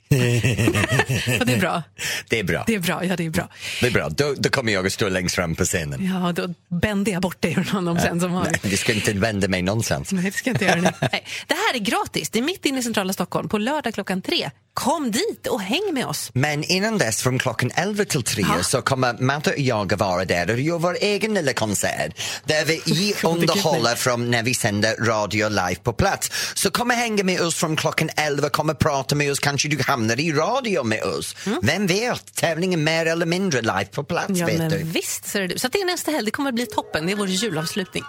Och 1.39 1.45
det 1.45 1.53
är 1.53 1.59
bra. 1.59 1.83
Det 2.29 2.39
är 2.39 2.43
bra. 2.43 2.63
Det 2.67 2.75
är 2.75 2.79
bra, 2.79 3.05
ja 3.05 3.15
det 3.15 3.25
är 3.25 3.29
bra. 3.29 3.49
Det 3.81 3.87
är 3.87 3.91
bra. 3.91 4.09
Då, 4.09 4.35
då 4.37 4.49
kommer 4.49 4.71
jag 4.73 4.85
att 4.85 4.93
stå 4.93 5.09
längst 5.09 5.35
fram 5.35 5.55
på 5.55 5.65
scenen. 5.65 6.05
Ja, 6.05 6.31
då 6.31 6.53
bänder 6.81 7.11
jag 7.11 7.21
bort 7.21 7.41
dig 7.41 7.53
från 7.53 7.67
honom 7.67 7.99
sen 7.99 8.19
som 8.19 8.33
vanligt. 8.33 8.63
Nej, 8.63 8.71
du 8.71 8.77
ska 8.77 8.93
inte 8.93 9.13
vända 9.13 9.47
mig 9.47 9.61
någonstans. 9.61 10.11
Nej, 10.11 10.23
det 10.23 10.31
ska 10.31 10.49
inte 10.49 10.65
göra. 10.65 10.81
Nej. 10.81 11.25
Det 11.47 11.53
här 11.53 11.75
är 11.75 11.79
gratis. 11.79 12.29
Det 12.29 12.39
är 12.39 12.43
mitt 12.43 12.65
inne 12.65 12.79
i 12.79 12.83
centrala 12.83 13.13
Stockholm 13.13 13.49
på 13.49 13.57
lördag 13.57 13.93
klockan 13.93 14.21
tre. 14.21 14.49
Kom 14.79 15.11
dit 15.11 15.47
och 15.47 15.61
häng 15.61 15.93
med 15.93 16.05
oss. 16.05 16.29
Men 16.33 16.63
innan 16.63 16.97
dess, 16.97 17.21
från 17.21 17.39
klockan 17.39 17.71
11 17.75 18.05
till 18.05 18.23
3 18.23 18.43
Ja. 18.57 18.63
så 18.63 18.81
kommer 18.81 19.13
Madde 19.13 19.51
och 19.51 19.59
jag 19.59 19.93
att 19.93 19.99
vara 19.99 20.25
där 20.25 20.51
och 20.51 20.59
göra 20.59 20.77
vår 20.77 20.97
egen 21.01 21.33
lilla 21.33 21.53
konsert 21.53 22.19
där 22.45 22.65
vi 22.65 23.15
underhåller 23.23 23.95
från 23.95 24.31
när 24.31 24.43
vi 24.43 24.53
sänder 24.53 24.95
radio 24.95 25.49
live 25.49 25.75
på 25.75 25.93
plats. 25.93 26.31
Så 26.53 26.71
kom 26.71 26.89
och 26.89 26.95
hänga 26.95 27.23
med 27.23 27.41
oss 27.41 27.55
från 27.55 27.75
klockan 27.75 28.09
11, 28.17 28.49
kom 28.49 28.69
och 28.69 28.79
prata 28.79 29.15
med 29.15 29.31
oss, 29.31 29.39
kanske 29.39 29.67
du 29.67 29.83
hamnar 29.83 30.19
i 30.19 30.31
radio 30.33 30.83
med 30.83 31.03
oss. 31.03 31.35
Vem 31.61 31.87
vet, 31.87 32.35
tävlingen 32.35 32.83
mer 32.83 33.05
eller 33.05 33.25
mindre 33.25 33.61
live 33.61 33.85
på 33.85 34.03
plats 34.03 34.27
Mm. 34.29 34.39
Ja, 34.39 34.45
vet 34.45 34.57
men 34.57 34.69
du. 34.69 34.83
visst, 34.83 35.33
det 35.33 35.47
du. 35.47 35.59
Så 35.59 35.67
det 35.67 35.81
är 35.81 35.85
nästa 35.85 36.11
helg. 36.11 36.25
Det 36.25 36.31
kommer 36.31 36.49
att 36.49 36.55
bli 36.55 36.65
toppen. 36.65 37.05
Det 37.05 37.11
är 37.11 37.15
vår 37.15 37.27
julavslutning. 37.27 38.03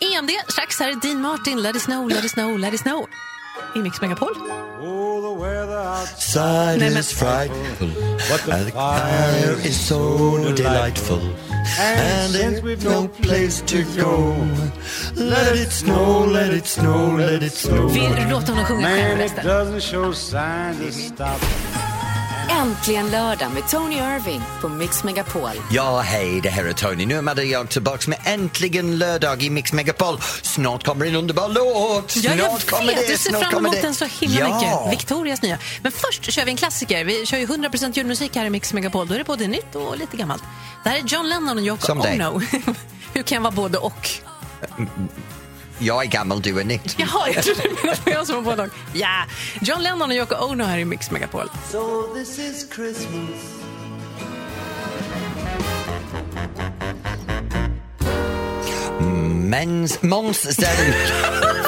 EMD, 0.00 0.30
strax 0.52 0.78
här 0.80 0.88
är 0.88 0.94
Dean 0.94 1.20
Martin, 1.20 1.62
Let 1.62 1.76
it 1.76 1.82
snow, 1.82 2.08
let 2.08 2.24
it 2.24 2.30
snow, 2.30 2.58
let 2.58 2.74
it 2.74 2.80
snow. 2.80 3.06
I 3.76 3.78
Mix 3.78 4.00
Megapol. 4.00 4.34
Side 6.18 6.78
Nej, 6.78 6.90
men- 6.90 6.96
is 6.98 7.12
frightful, 7.12 7.88
and 8.52 8.66
the 8.66 8.72
fire 8.72 9.68
is 9.68 9.76
so 9.88 10.54
delightful. 10.56 11.20
And 11.78 12.32
there's 12.34 12.84
no 12.84 13.08
place 13.22 13.62
to 13.66 13.76
go. 14.02 14.34
Let 15.16 15.56
it 15.56 15.72
snow, 15.72 16.26
let 16.26 16.52
it 16.52 16.66
snow, 16.66 17.16
let 17.18 17.42
it 17.42 17.52
snow. 17.52 17.88
Vi 17.88 18.00
låter 18.30 18.52
honom 18.52 18.64
sjunga 18.64 18.86
själv 18.88 19.08
Man, 19.08 19.20
it 19.20 19.32
resten. 19.32 19.44
Äntligen 22.50 23.10
lördag 23.10 23.52
med 23.52 23.68
Tony 23.68 23.96
Irving 23.96 24.42
på 24.60 24.68
Mix 24.68 25.04
Megapol. 25.04 25.50
Ja, 25.70 26.00
hej, 26.00 26.40
det 26.40 26.48
här 26.48 26.64
är 26.64 26.72
Tony. 26.72 27.06
Nu 27.06 27.14
är 27.14 27.40
jag 27.40 27.68
tillbaka 27.68 28.10
med 28.10 28.18
Äntligen 28.24 28.98
lördag 28.98 29.42
i 29.42 29.50
Mix 29.50 29.72
Megapol. 29.72 30.18
Snart 30.42 30.84
kommer 30.84 31.06
en 31.06 31.14
underbar 31.14 31.48
låt. 31.48 32.16
Ja, 32.16 32.34
jag 32.34 32.48
Snart 32.48 32.66
kommer 32.66 32.92
vet. 32.92 33.06
det. 33.06 33.12
Du 33.12 33.18
ser 33.18 33.30
snart 33.30 33.50
fram 33.50 33.66
emot 33.66 33.72
det. 33.72 33.82
den 33.82 33.94
så 33.94 34.04
himla 34.04 34.40
ja. 34.40 34.54
mycket. 34.54 35.00
Victorias 35.00 35.42
nya. 35.42 35.58
Men 35.82 35.92
först 35.92 36.32
kör 36.32 36.44
vi 36.44 36.50
en 36.50 36.56
klassiker. 36.56 37.04
Vi 37.04 37.26
kör 37.26 37.38
ju 37.38 37.46
100% 37.46 37.92
julmusik 37.96 38.36
här 38.36 38.44
i 38.44 38.50
Mix 38.50 38.72
Megapol. 38.72 39.08
Då 39.08 39.14
är 39.14 39.18
det 39.18 39.24
både 39.24 39.46
nytt 39.46 39.74
och 39.74 39.98
lite 39.98 40.16
gammalt. 40.16 40.42
Det 40.84 40.88
här 40.88 40.98
är 40.98 41.02
John 41.02 41.28
Lennon 41.28 41.58
och 41.58 41.64
Yoko. 41.64 41.92
Ono. 41.92 42.40
Hur 43.14 43.22
kan 43.22 43.36
jag 43.36 43.42
vara 43.42 43.54
både 43.54 43.78
och? 43.78 44.08
Jag 45.82 46.04
är 46.04 46.08
gammal, 46.08 46.42
du 46.42 46.60
är 46.60 46.64
nytt. 46.64 46.94
Jaha, 46.98 47.28
jag 47.34 47.44
trodde 47.44 47.62
du 47.62 47.74
menade 47.74 48.10
jag 48.10 48.26
som 48.26 48.36
var 48.36 48.42
både 48.42 48.62
och. 48.62 48.68
Ja, 48.92 49.24
John 49.60 49.82
Lennon 49.82 50.10
och 50.10 50.16
Yoko 50.16 50.34
Ono 50.34 50.64
här 50.64 50.78
i 50.78 50.84
Mix 50.84 51.10
Megapol. 51.10 51.50
So 51.70 52.14
this 52.14 52.38
is 52.38 52.66
Christmas. 52.74 53.60
Mens, 59.50 60.02
Måns 60.02 60.56
Zelmerlöw. 60.56 61.64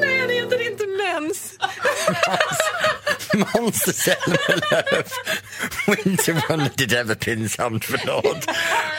Nej, 0.00 0.20
han 0.20 0.30
heter 0.30 0.70
inte 0.70 0.84
Mens. 0.86 1.52
Måns 3.34 3.96
Zelmerlöw. 3.96 5.04
Winter 5.86 6.48
Wonder, 6.48 6.70
det 6.74 6.86
där 6.86 7.04
var 7.04 7.14
pinsamt, 7.14 7.84
förlåt. 7.84 8.46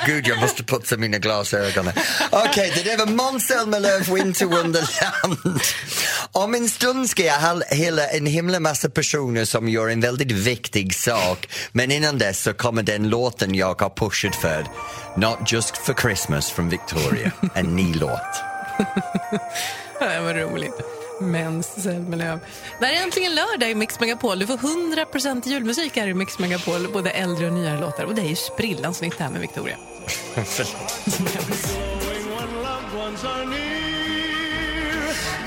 Gud, 0.06 0.28
jag 0.28 0.40
måste 0.40 0.64
putsa 0.64 0.98
mina 0.98 1.18
glasögon. 1.18 1.90
Okej, 2.32 2.72
det 2.76 2.84
där 2.84 2.98
var 2.98 3.06
Måns 3.06 3.48
Zelmerlöw, 3.48 4.14
Winter 4.14 4.46
Wonderland. 4.46 5.62
Om 6.32 6.56
en 6.56 6.70
stund 6.70 7.10
ska 7.10 7.24
jag 7.24 7.64
hylla 7.70 8.08
en 8.08 8.26
himla 8.26 8.60
massa 8.60 8.90
personer 8.90 9.46
som 9.46 9.70
gör 9.70 9.90
en 9.90 10.02
väldigt 10.02 10.32
viktig 10.32 10.96
sak. 10.96 11.48
Men 11.72 11.92
innan 11.92 12.18
dess 12.18 12.42
så 12.42 12.54
kommer 12.54 12.84
den 12.84 13.10
låten 13.10 13.56
jag 13.56 13.82
har 13.82 13.90
pushat 13.90 14.36
för. 14.36 14.66
Not 15.18 15.52
just 15.52 15.78
for 15.78 15.94
Christmas 15.94 16.52
från 16.52 16.70
Victoria. 16.70 17.32
En 17.54 17.76
ny 17.76 17.94
låt. 17.94 18.22
Det 20.00 20.20
var 20.20 20.34
roligt. 20.34 21.01
Mens 21.22 21.84
Zelmerlöw. 21.84 22.40
Det 22.80 22.86
här 22.86 22.94
är 22.94 23.04
äntligen 23.04 23.36
lördag 23.36 23.72
i 23.72 23.76
Mix 23.76 24.00
Megapol. 24.00 24.40
Du 24.40 24.48
får 24.48 24.58
100% 24.58 25.48
julmusik 25.48 25.98
här 25.98 26.08
i 26.08 26.14
Mix 26.14 26.40
Megapol. 26.40 26.88
Både 26.94 27.10
äldre 27.10 27.48
och 27.48 27.54
nyare 27.54 27.80
låtar. 27.80 28.04
Och 28.04 28.16
det 28.16 28.22
är 28.22 28.30
ju 28.30 28.36
sprillans 28.36 29.02
nytt 29.02 29.20
här 29.20 29.30
med 29.30 29.42
Victoria. 29.42 29.78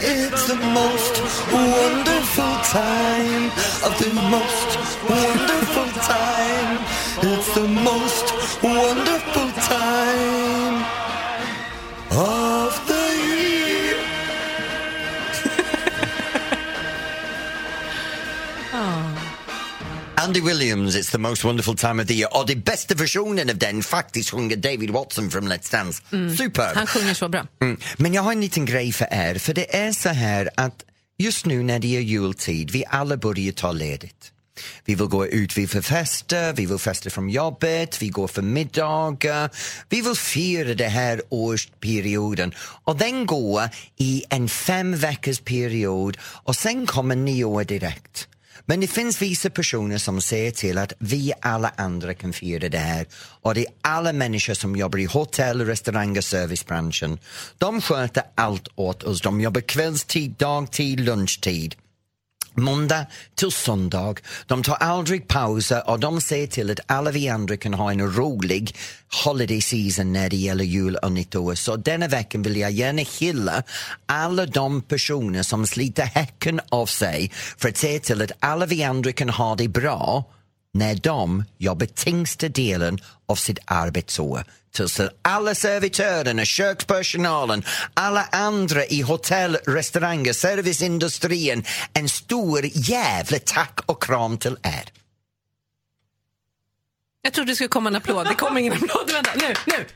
It's 0.07 0.47
the 0.47 0.54
most 0.54 1.23
wonderful 1.52 2.57
time 2.73 3.47
of 3.87 3.99
the 3.99 4.12
most 4.31 4.78
wonderful 5.09 5.90
time. 6.02 6.78
It's 7.23 7.54
the 7.54 7.69
most 7.69 8.62
wonderful 8.62 9.13
Williams, 20.44 20.96
It's 20.96 21.10
the 21.10 21.18
most 21.18 21.44
wonderful 21.44 21.76
time 21.76 22.02
of 22.02 22.08
the 22.08 22.14
year. 22.14 22.36
Och 22.36 22.46
det 22.46 22.56
bästa 22.56 22.94
versionen 22.94 23.50
av 23.50 23.58
den 23.58 23.82
faktiskt 23.82 24.30
sjunger 24.30 24.56
David 24.56 24.90
Watson 24.90 25.30
från 25.30 25.52
Let's 25.52 25.72
Dance. 25.72 26.02
Super! 26.36 26.74
Han 26.74 26.86
sjunger 26.86 27.14
så 27.14 27.28
bra. 27.28 27.46
Mm. 27.62 27.80
Men 27.96 28.14
jag 28.14 28.22
har 28.22 28.32
en 28.32 28.40
liten 28.40 28.64
grej 28.64 28.92
för 28.92 29.08
er, 29.10 29.38
för 29.38 29.54
det 29.54 29.76
är 29.76 29.92
så 29.92 30.08
här 30.08 30.50
att 30.56 30.84
just 31.18 31.46
nu 31.46 31.62
när 31.62 31.78
det 31.78 31.96
är 31.96 32.00
jultid, 32.00 32.70
vi 32.70 32.84
alla 32.88 33.16
börjar 33.16 33.52
ta 33.52 33.72
ledigt. 33.72 34.30
Vi 34.84 34.94
vill 34.94 35.06
gå 35.06 35.26
ut, 35.26 35.58
vi 35.58 35.66
vill 35.66 35.82
festa, 35.82 36.52
vi 36.52 36.66
vill 36.66 36.78
festa 36.78 37.10
från 37.10 37.30
jobbet, 37.30 38.02
vi 38.02 38.08
går 38.08 38.28
för 38.28 38.42
middagar. 38.42 39.50
Vi 39.88 40.00
vill 40.00 40.14
fira 40.14 40.74
den 40.74 40.90
här 40.90 41.22
årsperioden 41.28 42.54
och 42.84 42.96
den 42.96 43.26
går 43.26 43.62
i 43.96 44.24
en 44.30 44.48
fem 44.48 44.96
veckors 44.96 45.40
period 45.40 46.16
och 46.22 46.56
sen 46.56 46.86
kommer 46.86 47.16
nyår 47.16 47.64
direkt. 47.64 48.28
Men 48.66 48.80
det 48.80 48.87
finns 48.87 49.23
vissa 49.23 49.50
personer 49.50 49.99
som 49.99 50.20
säger 50.20 50.50
till 50.50 50.78
att 50.78 50.92
vi 50.99 51.32
alla 51.40 51.73
andra 51.76 52.14
kan 52.14 52.32
fira 52.32 52.68
det 52.68 52.78
här 52.78 53.06
och 53.14 53.54
det 53.54 53.61
är 53.61 53.73
alla 53.80 54.12
människor 54.12 54.54
som 54.54 54.76
jobbar 54.76 54.99
i 54.99 55.04
hotell, 55.04 55.66
restaurang 55.66 56.18
och 56.18 56.25
servicebranschen. 56.25 57.18
De 57.58 57.80
sköter 57.80 58.23
allt 58.34 58.68
åt 58.75 59.02
oss. 59.02 59.20
De 59.20 59.40
jobbar 59.40 59.61
kvällstid, 59.61 60.34
dagtid, 60.38 61.00
lunchtid. 61.00 61.75
Måndag 62.56 63.06
till 63.34 63.50
söndag. 63.50 64.14
De 64.46 64.62
tar 64.62 64.75
aldrig 64.75 65.28
pauser 65.28 65.90
och 65.90 66.00
de 66.00 66.20
ser 66.20 66.46
till 66.46 66.70
att 66.70 66.80
alla 66.87 67.11
vi 67.11 67.28
andra 67.28 67.56
kan 67.56 67.75
ha 67.75 67.90
en 67.90 68.14
rolig 68.16 68.76
holiday 69.25 69.61
season 69.61 70.12
när 70.12 70.30
det 70.30 70.37
gäller 70.37 70.64
jul 70.64 70.96
och 70.96 71.12
nyttår. 71.12 71.54
Så 71.54 71.76
denna 71.76 72.08
veckan 72.08 72.42
vill 72.42 72.56
jag 72.56 72.70
gärna 72.70 73.02
hylla 73.20 73.62
alla 74.06 74.46
de 74.46 74.82
personer 74.82 75.42
som 75.42 75.66
sliter 75.66 76.04
häcken 76.04 76.61
av 76.68 76.87
sig 76.87 77.30
för 77.58 77.68
att 77.68 77.76
se 77.76 77.99
till 77.99 78.23
att 78.23 78.32
alla 78.40 78.66
vi 78.66 78.84
andra 78.84 79.12
kan 79.12 79.28
ha 79.28 79.54
det 79.54 79.68
bra 79.68 80.25
när 80.75 80.95
de 80.95 81.45
jobbar 81.59 81.87
tyngsta 81.87 82.49
delen 82.49 82.99
av 83.26 83.35
sitt 83.35 83.59
arbetsår. 83.64 84.45
Att 84.81 85.00
alla 85.23 85.54
servitörerna, 85.54 86.45
kökspersonalen, 86.45 87.64
alla 87.95 88.28
andra 88.33 88.85
i 88.85 89.00
hotell, 89.00 89.57
restauranger, 89.57 90.33
serviceindustrin, 90.33 91.64
en 91.93 92.09
stor 92.09 92.62
jävla 92.73 93.38
tack 93.38 93.81
och 93.87 94.02
kram 94.02 94.38
till 94.38 94.57
er. 94.62 94.85
Jag 97.23 97.33
trodde 97.33 97.52
det 97.52 97.57
skulle 97.57 97.69
komma 97.69 97.88
en 97.88 97.97
applåd. 97.97 98.26
Det 98.26 98.35
kommer 98.35 98.61
ingen 98.61 98.73
applåd. 98.73 99.11
Vänta, 99.12 99.31
nu, 99.35 99.54
nu! 99.66 99.87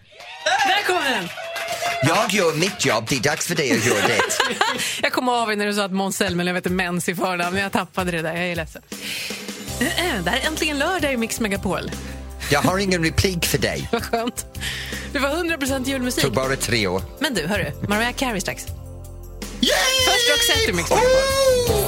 Där 0.66 0.86
kommer 0.86 1.10
den! 1.10 1.28
Jag 2.02 2.32
gör 2.32 2.54
mitt 2.54 2.86
jobb, 2.86 3.04
det 3.08 3.16
är 3.16 3.20
dags 3.20 3.46
för 3.46 3.54
dig 3.54 3.72
att 3.72 3.86
göra 3.86 4.06
det. 4.06 4.20
Jag 5.02 5.12
kom 5.12 5.28
av 5.28 5.56
när 5.56 5.66
du 5.66 5.74
sa 5.74 5.84
att 5.84 5.92
Måns 5.92 6.16
Zelmerlöw 6.16 6.54
heter 6.54 6.70
Mens 6.70 7.08
i 7.08 7.14
förnamn, 7.14 7.56
jag 7.56 7.72
tappade 7.72 8.10
det 8.10 8.22
där. 8.22 8.34
Jag 8.36 8.46
är 8.46 8.56
ledsen. 8.56 8.82
Det 9.78 9.84
här 9.84 10.22
är 10.26 10.46
äntligen 10.46 10.78
lördag 10.78 11.12
i 11.12 11.16
Mix 11.16 11.40
Megapol. 11.40 11.90
Jag 12.50 12.60
har 12.62 12.78
ingen 12.78 13.04
replik 13.04 13.46
för 13.46 13.58
dig. 13.58 13.88
Vad 13.92 14.02
skönt. 14.04 14.46
Det 15.12 15.18
var 15.18 15.28
100% 15.28 15.88
julmusik. 15.88 16.24
Tog 16.24 16.32
bara 16.32 16.56
tre 16.56 16.86
år. 16.86 17.02
Men 17.18 17.34
du, 17.34 17.46
hörru, 17.46 17.72
Mariah 17.88 18.12
Carey 18.12 18.40
strax. 18.40 18.66
Yay! 19.60 19.70
Först 20.06 20.30
Roxette 20.30 20.70
i 20.70 20.72
Mix 20.72 20.90
Megapol. 20.90 21.10
Oh! 21.10 21.87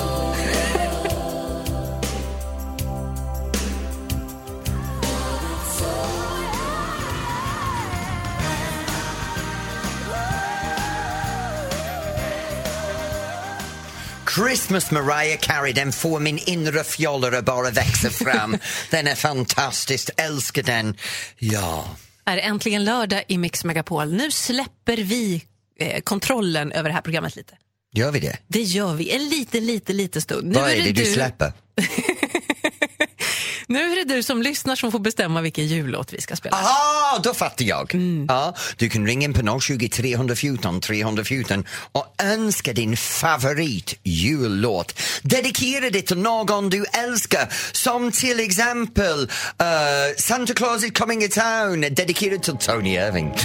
Christmas 14.34 14.90
Mariah 14.90 15.38
Carey, 15.40 15.72
den 15.72 15.92
får 15.92 16.20
min 16.20 16.38
inre 16.38 16.84
fjollare 16.84 17.42
bara 17.42 17.70
växa 17.70 18.10
fram. 18.10 18.56
den 18.90 19.06
är 19.06 19.14
fantastisk, 19.14 20.10
älskar 20.16 20.62
den. 20.62 20.96
Ja. 21.38 21.96
Är 22.25 22.37
det 22.37 22.42
äntligen 22.42 22.84
lördag 22.84 23.25
i 23.28 23.38
Mix 23.38 23.64
Megapol. 23.64 24.12
Nu 24.12 24.30
släpper 24.30 24.96
vi 24.96 25.44
eh, 25.80 26.00
kontrollen 26.00 26.72
över 26.72 26.88
det 26.88 26.94
här 26.94 27.02
programmet 27.02 27.37
lite. 27.37 27.54
Gör 27.92 28.12
vi 28.12 28.20
det? 28.20 28.38
Det 28.46 28.62
gör 28.62 28.94
vi 28.94 29.10
en 29.10 29.28
liten, 29.28 29.66
liten, 29.66 29.96
liten 29.96 30.22
stund. 30.22 30.49
Nu 30.49 30.54
Vad 30.54 30.70
är 30.70 30.84
det 30.84 30.92
du 30.92 31.04
släpper? 31.04 31.52
Nu 33.70 33.92
är 33.92 34.04
det 34.04 34.14
du 34.14 34.22
som 34.22 34.42
lyssnar 34.42 34.76
som 34.76 34.92
får 34.92 34.98
bestämma 34.98 35.40
vilken 35.40 35.66
jullåt 35.66 36.12
vi 36.12 36.20
ska 36.20 36.36
spela. 36.36 36.56
Aha, 36.56 37.20
då 37.22 37.34
fattar 37.34 37.64
jag. 37.64 37.94
Ja, 38.28 38.54
du 38.76 38.88
kan 38.88 39.06
ringa 39.06 39.24
in 39.24 39.34
på 39.34 39.60
020 39.60 39.88
314 39.88 40.80
314 40.80 41.64
och 41.92 42.14
önska 42.22 42.72
din 42.72 42.96
favorit 42.96 43.98
jullåt. 44.02 45.00
Dedikera 45.22 45.90
det 45.90 46.02
till 46.02 46.18
någon 46.18 46.70
du 46.70 46.84
älskar, 46.84 47.48
som 47.72 48.12
till 48.12 48.40
exempel 48.40 49.22
uh, 49.22 49.26
Santa 50.18 50.54
Claus 50.54 50.84
is 50.84 50.92
coming 50.92 51.28
to 51.28 51.40
town, 51.40 51.80
dedikerad 51.80 52.42
till 52.42 52.56
Tony 52.56 52.94
Irving. 52.94 53.34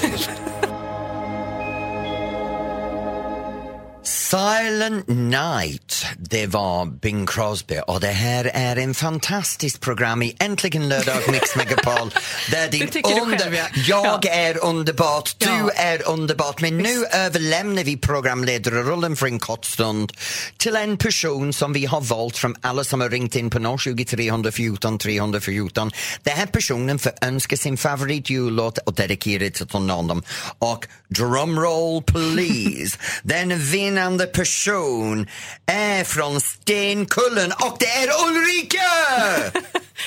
Silent 4.40 5.08
Night, 5.08 6.06
det 6.18 6.48
var 6.48 6.86
Bing 6.86 7.26
Crosby 7.26 7.80
och 7.88 8.00
det 8.00 8.08
här 8.08 8.52
är 8.54 8.76
en 8.76 8.94
fantastisk 8.94 9.82
program 9.82 10.24
i 10.24 10.36
Äntligen 10.40 10.90
lördag 10.90 11.16
Mix 11.32 11.56
Megapol. 11.56 12.12
Där 12.52 12.68
din 12.72 12.90
du 12.94 13.02
själv, 13.38 13.54
ja. 13.56 13.66
Jag 13.88 14.26
Ja. 14.26 14.32
är 14.32 14.64
underbart, 14.66 15.36
du 15.38 15.46
Ja. 15.46 15.70
är 15.76 16.08
underbart 16.10 16.62
men 16.62 16.78
nu 16.78 17.06
överlämnar 17.06 17.84
vi 17.84 17.98
programledarrollen 17.98 19.16
för 19.16 19.26
en 19.26 19.40
kort 19.40 19.66
stund 19.66 20.12
till 20.58 20.76
en 20.76 20.98
person 20.98 21.54
som 21.54 21.74
vi 21.74 21.86
har 21.86 22.02
valt 22.02 22.38
från 22.38 22.56
alla 22.62 22.84
som 22.84 23.02
har 23.02 23.10
ringt 23.10 23.36
in 23.36 23.50
på 23.50 23.78
020 23.78 24.06
314 24.06 24.98
314. 25.00 25.92
Den 26.24 26.38
här 26.38 26.46
personen 26.46 27.00
får 27.00 27.12
önska 27.22 27.58
sin 27.58 27.78
favoritjullåt 27.78 28.78
och 28.78 28.94
dedikera 28.94 29.50
till 29.50 29.80
någon. 29.80 30.24
Och 30.60 30.88
drumroll 31.08 32.04
please, 32.04 32.98
den 33.24 33.60
vinnande 33.60 34.25
speciella 34.26 34.28
person 34.28 35.28
är 35.66 36.04
från 36.04 36.42
Stenkullen 36.42 37.52
och 37.52 37.78
det 37.80 37.86
är 37.86 38.10
Ulrika! 38.28 38.80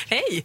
Hej! 0.11 0.45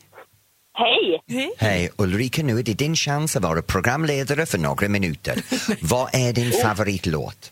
Hej! 0.74 1.22
Hej 1.58 1.90
Ulrika, 1.98 2.44
nu 2.44 2.60
är 2.60 2.64
det 2.64 2.74
din 2.74 2.96
chans 2.96 3.36
att 3.36 3.44
vara 3.44 3.62
programledare 3.62 4.46
för 4.46 4.58
några 4.58 4.90
minuter. 4.90 5.36
Vad 5.82 6.16
är 6.16 6.34
din 6.34 6.52
favoritlåt? 6.52 7.52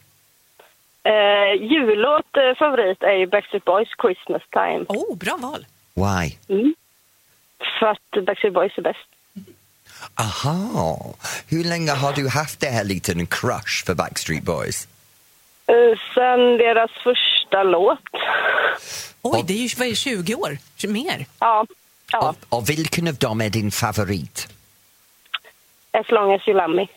Uh, 1.08 1.64
jullåt 1.72 2.38
eh, 2.38 2.58
favorit 2.60 3.04
är 3.04 3.14
ju 3.20 3.28
Backstreet 3.28 3.66
Boys 3.66 3.88
Christmas 4.02 4.42
time. 4.52 4.86
Oh, 4.88 5.18
bra 5.18 5.38
val. 5.42 5.66
Why? 5.94 6.36
För 7.80 7.86
att 7.86 8.26
Backstreet 8.26 8.54
Boys 8.54 8.78
är 8.78 8.82
bäst. 8.82 9.08
Aha, 10.16 11.16
hur 11.48 11.64
länge 11.64 11.92
har 11.92 12.14
du 12.14 12.30
haft 12.30 12.60
det 12.60 12.68
här 12.68 12.84
liten 12.84 13.28
crush 13.28 13.86
för 13.86 13.94
Backstreet 13.94 14.44
Boys? 14.44 14.88
Uh, 15.70 15.98
sen 16.14 16.58
deras 16.58 16.92
första 17.04 17.64
låt. 17.64 18.00
Oj, 19.22 19.44
det 19.48 19.54
är 19.54 19.58
ju 19.58 19.70
vad 19.78 19.88
är 19.88 19.92
det, 19.92 19.96
20 19.96 20.36
år. 20.36 20.58
Mer. 20.88 21.26
Ja. 21.40 21.66
Ja, 22.12 22.30
Och, 22.50 22.58
och 22.58 22.70
vilken 22.70 23.08
av 23.08 23.16
dem 23.16 23.42
är 23.42 23.50
din 23.50 23.72
favorit? 23.72 24.48
As 25.92 26.06
long 26.12 26.34
as 26.34 26.48
you 26.48 26.58
love 26.58 26.76
me. 26.76 26.88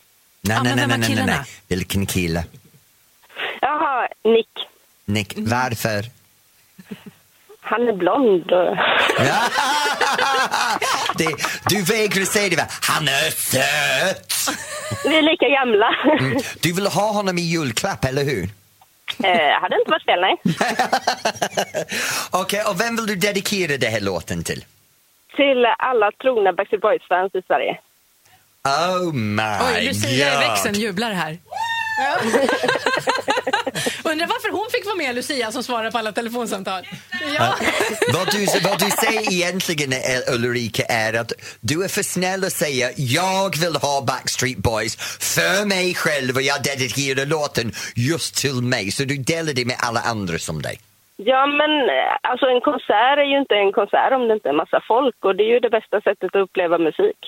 Nej, 0.41 0.57
Ja, 0.57 0.63
nej, 0.63 0.77
nej, 0.77 0.87
nej, 0.99 1.15
nej, 1.15 1.27
nej. 1.27 1.41
Vilken 1.69 2.07
kille? 2.07 2.45
Jaha, 3.61 4.09
Nick. 4.25 4.49
Nick, 5.05 5.35
varför? 5.37 6.05
Han 7.65 7.89
är 7.89 7.93
blond. 7.93 8.45
det, 11.19 11.35
du 11.69 11.83
vägrar 11.83 12.25
säga 12.25 12.49
det, 12.51 12.57
va? 12.57 12.67
Han 12.83 13.09
är 13.09 13.31
söt! 13.31 14.33
Vi 15.05 15.17
är 15.17 15.23
lika 15.23 15.49
gamla. 15.49 15.91
Du 16.63 16.73
vill 16.75 16.87
ha 16.87 17.13
honom 17.13 17.39
i 17.39 17.41
julklapp, 17.41 18.05
eller 18.05 18.25
hur? 18.25 18.49
Eh, 19.25 19.61
hade 19.61 19.77
inte 19.79 19.91
varit 19.91 20.05
fel, 20.05 20.21
nej. 20.21 20.37
Okej, 22.31 22.63
och 22.69 22.81
vem 22.81 22.97
vill 22.97 23.07
du 23.07 23.17
dedikera 23.17 23.77
den 23.77 23.93
här 23.93 24.01
låten 24.01 24.45
till? 24.45 24.65
Till 25.37 25.67
alla 25.79 26.11
trogna 26.13 26.53
Backstreet 26.53 26.83
Boys-fans 26.83 27.35
i 27.35 27.43
Sverige. 27.47 27.79
Oh 28.65 29.13
my 29.13 29.43
Oj, 29.77 29.87
Lucia 29.87 30.11
i 30.11 30.31
god! 30.31 30.39
växeln 30.49 30.75
jublar 30.75 31.13
här. 31.13 31.39
Undrar 34.05 34.27
varför 34.27 34.53
hon 34.53 34.67
fick 34.73 34.85
vara 34.85 34.97
med, 34.97 35.15
Lucia, 35.15 35.53
som 35.53 35.63
svarar 35.63 35.91
på 35.91 35.99
alla 35.99 36.13
telefonsamtal. 36.13 36.83
Ja. 37.37 37.55
vad, 38.15 38.33
du, 38.33 38.47
vad 38.69 38.79
du 38.79 38.91
säger 38.91 39.33
egentligen, 39.33 39.93
eh, 39.93 40.35
Ulrika, 40.35 40.85
är 40.85 41.21
att 41.21 41.33
du 41.61 41.85
är 41.85 41.89
för 41.89 42.03
snäll 42.03 42.45
att 42.45 42.53
säga 42.53 42.91
jag 42.97 43.61
vill 43.61 43.77
ha 43.77 44.05
Backstreet 44.07 44.59
Boys 44.59 44.97
för 45.37 45.67
mig 45.67 45.95
själv 45.95 46.37
och 46.37 46.43
jag 46.43 46.63
dedikerar 46.63 47.27
låten 47.27 47.73
just 47.97 48.37
till 48.37 48.63
mig. 48.63 48.91
Så 48.91 49.05
du 49.05 49.17
delar 49.17 49.53
det 49.53 49.65
med 49.65 49.77
alla 49.79 50.01
andra 50.01 50.39
som 50.39 50.63
dig. 50.63 50.79
Ja, 51.17 51.47
men 51.47 51.71
eh, 51.71 52.31
alltså 52.31 52.47
en 52.47 52.61
konsert 52.61 53.19
är 53.19 53.29
ju 53.33 53.39
inte 53.39 53.55
en 53.55 53.73
konsert 53.73 54.13
om 54.13 54.29
det 54.29 54.35
inte 54.35 54.49
är 54.49 54.53
massa 54.53 54.81
folk 54.89 55.25
och 55.25 55.37
det 55.37 55.43
är 55.43 55.53
ju 55.55 55.61
det 55.61 55.71
bästa 55.71 56.01
sättet 56.01 56.37
att 56.37 56.43
uppleva 56.43 56.79
musik. 56.79 57.19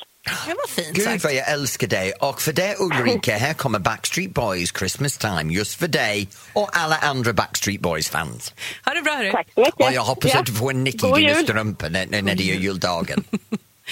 Det 0.46 0.54
var 0.54 0.68
fint 0.68 0.96
Gud 0.96 1.04
sagt. 1.04 1.24
vad 1.24 1.34
jag 1.34 1.48
älskar 1.50 1.86
dig 1.86 2.12
och 2.12 2.42
för 2.42 2.52
det 2.52 2.74
Ulrika, 2.78 3.36
här 3.38 3.54
kommer 3.54 3.78
Backstreet 3.78 4.34
Boys 4.34 4.72
Christmas 4.78 5.18
time 5.18 5.52
just 5.54 5.74
för 5.74 5.88
dig 5.88 6.28
och 6.52 6.76
alla 6.76 6.96
andra 6.98 7.32
Backstreet 7.32 7.80
Boys-fans. 7.80 8.54
Ha 8.84 8.94
det 8.94 9.02
bra, 9.02 9.12
hörru. 9.14 9.32
Tack 9.32 9.46
så 9.54 9.60
mycket. 9.60 9.74
Och 9.86 9.92
jag 9.92 10.02
hoppas 10.02 10.30
Ja. 10.34 10.40
att 10.40 10.46
du 10.46 10.52
får 10.52 10.70
en 10.70 10.84
nick 10.84 10.94
i 11.04 11.12
dina 11.16 11.34
strumpor 11.34 11.88
när, 11.88 12.06
när 12.06 12.34
det 12.34 12.50
är 12.50 12.56
juldagen. 12.56 13.24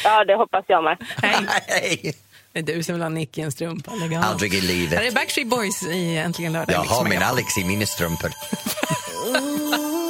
Ja, 0.05 0.25
det 0.25 0.35
hoppas 0.35 0.65
jag 0.69 0.85
med. 0.85 0.97
Hej. 1.23 1.47
Hej! 1.67 2.15
Det 2.53 2.59
är 2.59 2.63
du 2.63 2.83
som 2.83 2.95
vill 2.95 3.03
ha 3.03 3.09
Nick 3.09 3.39
i 3.39 3.41
en 3.41 3.53
strumpa. 3.53 3.93
Aldrig 4.23 4.55
i 4.55 4.61
livet. 4.61 4.99
Här 4.99 5.07
är 5.07 5.11
Backstreet 5.13 5.49
Boys 5.49 5.83
i 5.83 6.17
Äntligen 6.17 6.53
lördag. 6.53 6.75
Jag 6.75 6.81
Mix 6.81 6.93
har 6.93 7.05
min. 7.05 7.23
Alex 7.23 7.59
i 7.59 7.65
mina 7.65 7.87
strumpor. 7.87 8.31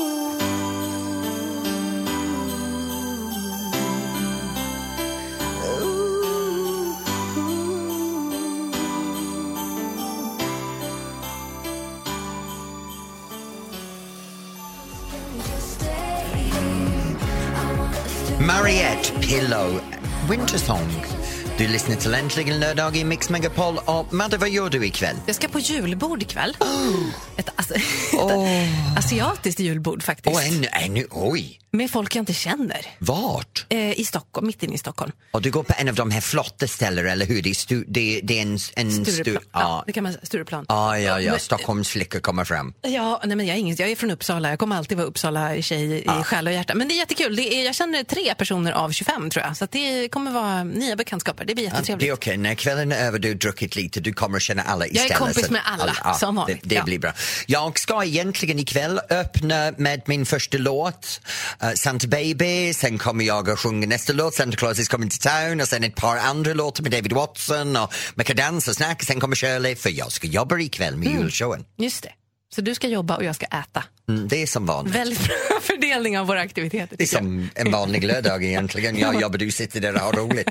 Mariette 18.45 19.11
Pillow, 19.23 19.81
Winter 20.29 20.59
Song. 20.59 21.24
Du 21.59 21.69
lyssnar 21.69 21.97
till 21.97 22.15
Äntligen 22.15 22.61
lördag 22.61 22.97
i 22.97 23.05
Mix 23.05 23.31
Megapol. 23.31 23.79
Och 23.85 24.13
Madde, 24.15 24.37
vad 24.37 24.51
gör 24.51 24.71
du 24.71 24.87
ikväll? 24.87 25.17
Jag 25.27 25.37
ska 25.37 25.49
på 25.49 25.59
julbord 25.59 26.23
ikväll. 26.23 26.57
Ett, 27.37 27.49
as- 27.57 27.71
ett 27.71 28.99
asiatiskt 28.99 29.61
julbord 29.61 30.03
faktiskt. 30.03 30.37
Åh, 30.37 30.49
ännu, 30.49 30.67
ännu, 30.73 31.07
oj! 31.11 31.61
Med 31.71 31.91
folk 31.91 32.17
jag 32.17 32.23
inte 32.23 32.33
känner. 32.35 32.87
Vart? 32.99 33.67
Eh, 33.69 34.01
I 34.01 34.05
Stockholm, 34.05 34.47
mitt 34.47 34.63
inne 34.63 34.75
i 34.75 34.79
Stockholm. 34.79 35.13
Och 35.31 35.43
du 35.43 35.51
går 35.51 35.63
på 35.63 35.75
en 35.77 35.89
av 35.89 35.95
de 35.95 36.11
här 36.11 36.21
flotta 36.21 36.67
ställena, 36.69 37.11
eller 37.11 37.27
hur? 37.27 37.43
Det 37.43 37.51
är, 37.51 37.55
stu, 37.55 37.85
det, 37.89 38.21
det 38.25 38.39
är 38.39 38.43
en, 38.43 38.59
en 38.77 38.93
Stureplan. 38.93 39.15
stu, 39.15 39.33
ja. 39.33 39.41
ja. 39.53 39.85
det 39.87 39.93
kan 39.93 40.03
man 40.05 40.17
Stureplan. 40.23 40.67
Ja, 40.69 40.99
ja, 40.99 41.21
ja. 41.21 41.31
Men- 41.31 41.41
Stockholms 41.41 41.89
flickor 41.89 42.21
kommer 42.21 42.45
fram. 42.45 42.75
Ja, 42.83 43.21
nej 43.25 43.37
men 43.37 43.47
jag, 43.47 43.57
är 43.57 43.61
ingen, 43.61 43.77
jag 43.79 43.91
är 43.91 43.97
från 43.97 44.11
Uppsala. 44.11 44.49
Jag 44.51 44.59
kommer 44.59 44.77
alltid 44.77 44.97
vara 44.99 45.07
Uppsala-tjej 45.07 45.99
i 46.05 46.23
själ 46.25 46.47
och 46.47 46.53
hjärta. 46.53 46.75
Men 46.75 46.89
det 46.89 46.95
är 46.95 46.97
jättekul. 46.97 47.37
Det 47.37 47.55
är, 47.55 47.65
jag 47.65 47.75
känner 47.75 48.05
tre 48.05 48.35
personer 48.35 48.73
av 48.73 48.91
25 48.91 49.31
tror 49.31 49.45
jag. 49.45 49.57
Så 49.57 49.67
det 49.71 50.09
kommer 50.09 50.31
vara 50.31 50.65
nya 50.65 50.97
bekantskaper. 50.97 51.44
Det 51.45 51.55
blir 51.55 51.65
Ja, 51.65 51.71
det 51.71 51.77
jättetrevligt. 51.77 52.09
är 52.09 52.13
okej, 52.15 52.37
när 52.37 52.55
kvällen 52.55 52.93
är 52.93 53.07
över, 53.07 53.19
du 53.19 53.29
har 53.29 53.35
druckit 53.35 53.77
lite, 53.77 54.01
du 54.01 54.13
kommer 54.13 54.37
att 54.37 54.43
känna 54.43 54.63
alla 54.63 54.87
istället. 54.87 55.11
Jag 55.11 55.17
är 55.17 55.21
kompis 55.25 55.51
med 55.51 55.61
alla, 55.65 56.15
som 56.15 56.37
vanligt. 56.37 56.59
Det, 56.63 56.69
det 56.69 56.75
Ja. 56.75 56.85
blir 56.85 56.99
bra. 56.99 57.13
Jag 57.47 57.79
ska 57.79 58.05
egentligen 58.05 58.59
ikväll 58.59 59.01
öppna 59.11 59.73
med 59.79 60.03
min 60.07 60.27
första 60.27 60.59
låt, 60.59 61.21
eh, 61.63 61.71
Santa 61.73 62.07
Baby, 62.07 62.75
sen 62.75 62.99
kommer 62.99 63.25
jag 63.25 63.51
att 63.51 63.59
sjunga 63.59 63.87
nästa 63.87 64.13
låt, 64.13 64.35
Santa 64.35 64.57
Claus 64.57 64.79
is 64.79 64.89
coming 64.89 65.11
to 65.11 65.17
town 65.21 65.61
och 65.61 65.69
sen 65.69 65.85
ett 65.85 65.95
par 65.97 66.17
andra 66.17 66.55
låtar 66.55 66.83
med 66.83 66.93
David 66.93 67.13
Watson 67.13 67.77
och 67.77 67.95
man 68.15 68.25
kan 68.25 68.37
dansa 68.37 68.71
och 68.71 68.77
snacka, 68.77 69.05
sen 69.05 69.21
kommer 69.21 69.37
Shirley, 69.37 69.77
för 69.77 69.91
jag 69.91 70.13
ska 70.13 70.27
jobba 70.27 70.59
ikväll 70.59 70.97
med 70.97 71.09
julshowen. 71.09 71.65
Just 71.79 72.03
det. 72.03 72.13
Så 72.55 72.61
du 72.61 72.75
ska 72.75 72.89
jobba 72.89 73.17
och 73.17 73.25
jag 73.25 73.35
ska 73.35 73.47
äta. 73.47 73.85
Mm, 74.09 74.29
det 74.29 74.43
är 74.43 74.47
som 74.47 74.67
vanligt. 74.67 74.95
Väldigt 74.95 75.25
bra 75.25 75.37
fördelning 75.63 76.19
av 76.19 76.27
våra 76.27 76.41
aktiviteter. 76.41 76.97
Det 76.97 77.05
är 77.05 77.15
jag. 77.15 77.23
som 77.23 77.51
en 77.55 77.71
vanlig 77.71 78.05
lördag 78.05 78.45
egentligen. 78.45 78.99
Jag 79.05 79.21
jobbar, 79.21 79.39
du 79.39 79.51
sitter 79.51 79.81
där 79.81 79.95
och 79.95 80.01
har 80.01 80.13
roligt. 80.13 80.49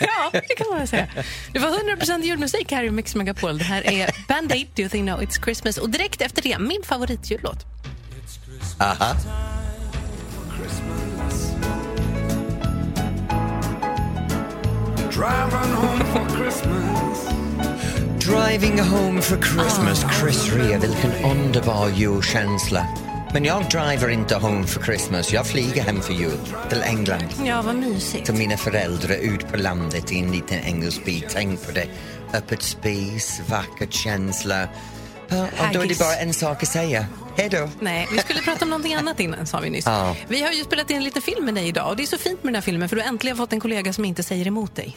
Ja, 0.06 0.30
det 0.32 0.54
kan 0.56 0.66
man 0.70 0.86
säga. 0.86 1.06
Det 1.52 1.58
var 1.58 1.68
100% 1.68 2.22
julmusik 2.22 2.72
här 2.72 2.84
i 2.84 2.90
Mix 2.90 3.14
Megapol. 3.14 3.58
Det 3.58 3.64
här 3.64 3.92
är 3.92 4.10
Band 4.28 4.52
Aid, 4.52 4.66
Do 4.74 4.82
You 4.82 4.88
Think 4.88 5.08
Now 5.08 5.20
It's 5.20 5.44
Christmas. 5.44 5.78
Och 5.78 5.90
direkt 5.90 6.22
efter 6.22 6.42
det, 6.42 6.58
min 6.58 6.82
favoritjullåt. 6.82 7.66
Aha. 8.78 9.16
Driving 15.10 15.74
home 15.74 16.04
for 16.04 16.36
Christmas. 16.36 17.28
Driving 18.18 18.78
home 18.78 19.22
for 19.22 19.36
Christmas, 19.36 20.04
Chris 20.20 20.52
Rea, 20.52 20.78
vilken 20.78 21.24
underbar 21.24 21.88
julkänsla. 21.88 22.86
Men 23.32 23.44
jag 23.44 23.64
driver 23.64 24.08
inte 24.08 24.36
home 24.36 24.66
for 24.66 24.82
Christmas, 24.82 25.32
jag 25.32 25.46
flyger 25.46 25.82
hem 25.82 26.00
för 26.00 26.12
jul 26.12 26.38
till 26.68 26.82
England. 26.82 27.28
Ja, 27.44 27.62
vad 27.62 27.74
mysigt. 27.74 28.26
Till 28.26 28.34
mina 28.34 28.56
föräldrar 28.56 29.16
ut 29.16 29.48
på 29.48 29.56
landet 29.56 30.12
i 30.12 30.18
en 30.18 30.32
liten 30.32 30.58
engelsk 30.58 31.04
by. 31.04 31.22
Tänk 31.30 31.66
på 31.66 31.72
det. 31.72 31.86
Öppet 32.34 32.62
spis, 32.62 33.40
vacker 33.48 33.86
känsla. 33.86 34.68
Och 35.30 35.74
då 35.74 35.80
är 35.80 35.86
det 35.88 35.98
bara 35.98 36.16
en 36.16 36.32
sak 36.34 36.62
att 36.62 36.68
säga. 36.68 37.06
Hej 37.36 37.48
då. 37.48 37.68
Nej, 37.80 38.08
vi 38.12 38.18
skulle 38.18 38.40
prata 38.40 38.64
om 38.64 38.70
någonting 38.70 38.94
annat 38.94 39.20
innan, 39.20 39.46
sa 39.46 39.60
vi 39.60 39.70
nyss. 39.70 39.86
Ja. 39.86 40.16
Vi 40.28 40.42
har 40.42 40.52
ju 40.52 40.64
spelat 40.64 40.90
in 40.90 40.96
en 40.96 41.04
liten 41.04 41.22
film 41.22 41.44
med 41.44 41.54
dig 41.54 41.68
idag 41.68 41.88
och 41.88 41.96
det 41.96 42.02
är 42.02 42.06
så 42.06 42.18
fint 42.18 42.44
med 42.44 42.52
den 42.52 42.54
här 42.54 42.62
filmen 42.62 42.88
för 42.88 42.96
du 42.96 43.02
har 43.02 43.08
äntligen 43.08 43.36
fått 43.36 43.52
en 43.52 43.60
kollega 43.60 43.92
som 43.92 44.04
inte 44.04 44.22
säger 44.22 44.46
emot 44.46 44.76
dig. 44.76 44.96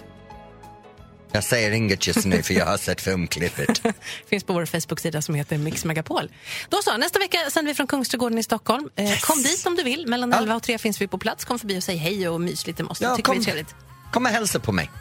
Jag 1.34 1.44
säger 1.44 1.72
inget 1.72 2.08
just 2.08 2.26
nu 2.26 2.44
för 2.44 2.54
jag 2.54 2.66
har 2.66 2.78
sett 2.78 3.02
filmklippet. 3.02 3.82
Finns 4.30 4.44
på 4.44 4.54
vår 4.54 4.66
Facebook-sida 4.66 5.22
som 5.22 5.36
heter 5.36 5.58
Mix 5.58 5.86
Megapol. 5.86 6.30
Då 6.70 6.82
så, 6.84 6.98
nästa 6.98 7.20
vecka 7.20 7.38
sänder 7.52 7.72
vi 7.72 7.76
från 7.76 7.88
Kungsträdgården 7.88 8.38
i 8.38 8.44
Stockholm. 8.44 8.90
Eh, 8.96 9.20
Kom 9.20 9.44
dit 9.44 9.66
om 9.66 9.76
du 9.76 9.84
vill. 9.84 10.08
Mellan 10.08 10.32
Ja. 10.32 10.38
11 10.38 10.56
och 10.56 10.64
3 10.64 10.78
finns 10.78 11.02
vi 11.02 11.08
på 11.08 11.18
plats. 11.18 11.46
Kom 11.46 11.60
förbi 11.60 11.80
och 11.80 11.84
säg 11.84 11.98
hej 11.98 12.30
och 12.30 12.42
mys 12.42 12.68
lite 12.68 12.84
med 12.84 12.92
oss. 12.92 13.00
Det 13.00 13.06
Ja, 13.06 13.16
tycker 13.16 13.32
vi 13.32 13.38
är 13.38 13.40
kom, 13.40 13.46
trevligt. 13.46 13.76
kom 14.14 14.26
och 14.26 14.32
hälsa 14.32 14.60
på 14.60 14.72
mig. 14.72 14.92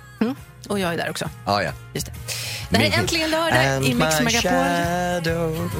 Och 0.68 0.78
jag 0.78 0.92
är 0.92 0.96
där 0.96 1.10
också. 1.10 1.30
Ah, 1.46 1.62
ja. 1.62 1.72
Just 1.94 2.06
det. 2.06 2.12
det 2.70 2.76
här 2.78 2.84
är 2.84 2.98
äntligen 2.98 3.30
lördag 3.30 3.66
And 3.66 3.84
i 3.86 3.94
Mix 3.94 4.20
Megapol. 4.20 4.50
shadow. 4.50 5.70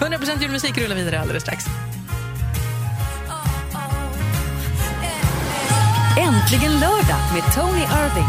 100% 0.00 0.42
julmusik 0.42 0.78
rullar 0.78 0.96
vidare 0.96 1.20
alldeles 1.20 1.42
strax. 1.42 1.64
Äntligen 6.18 6.72
lördag 6.80 7.20
med 7.34 7.54
Tony 7.54 7.80
Irving. 7.80 8.28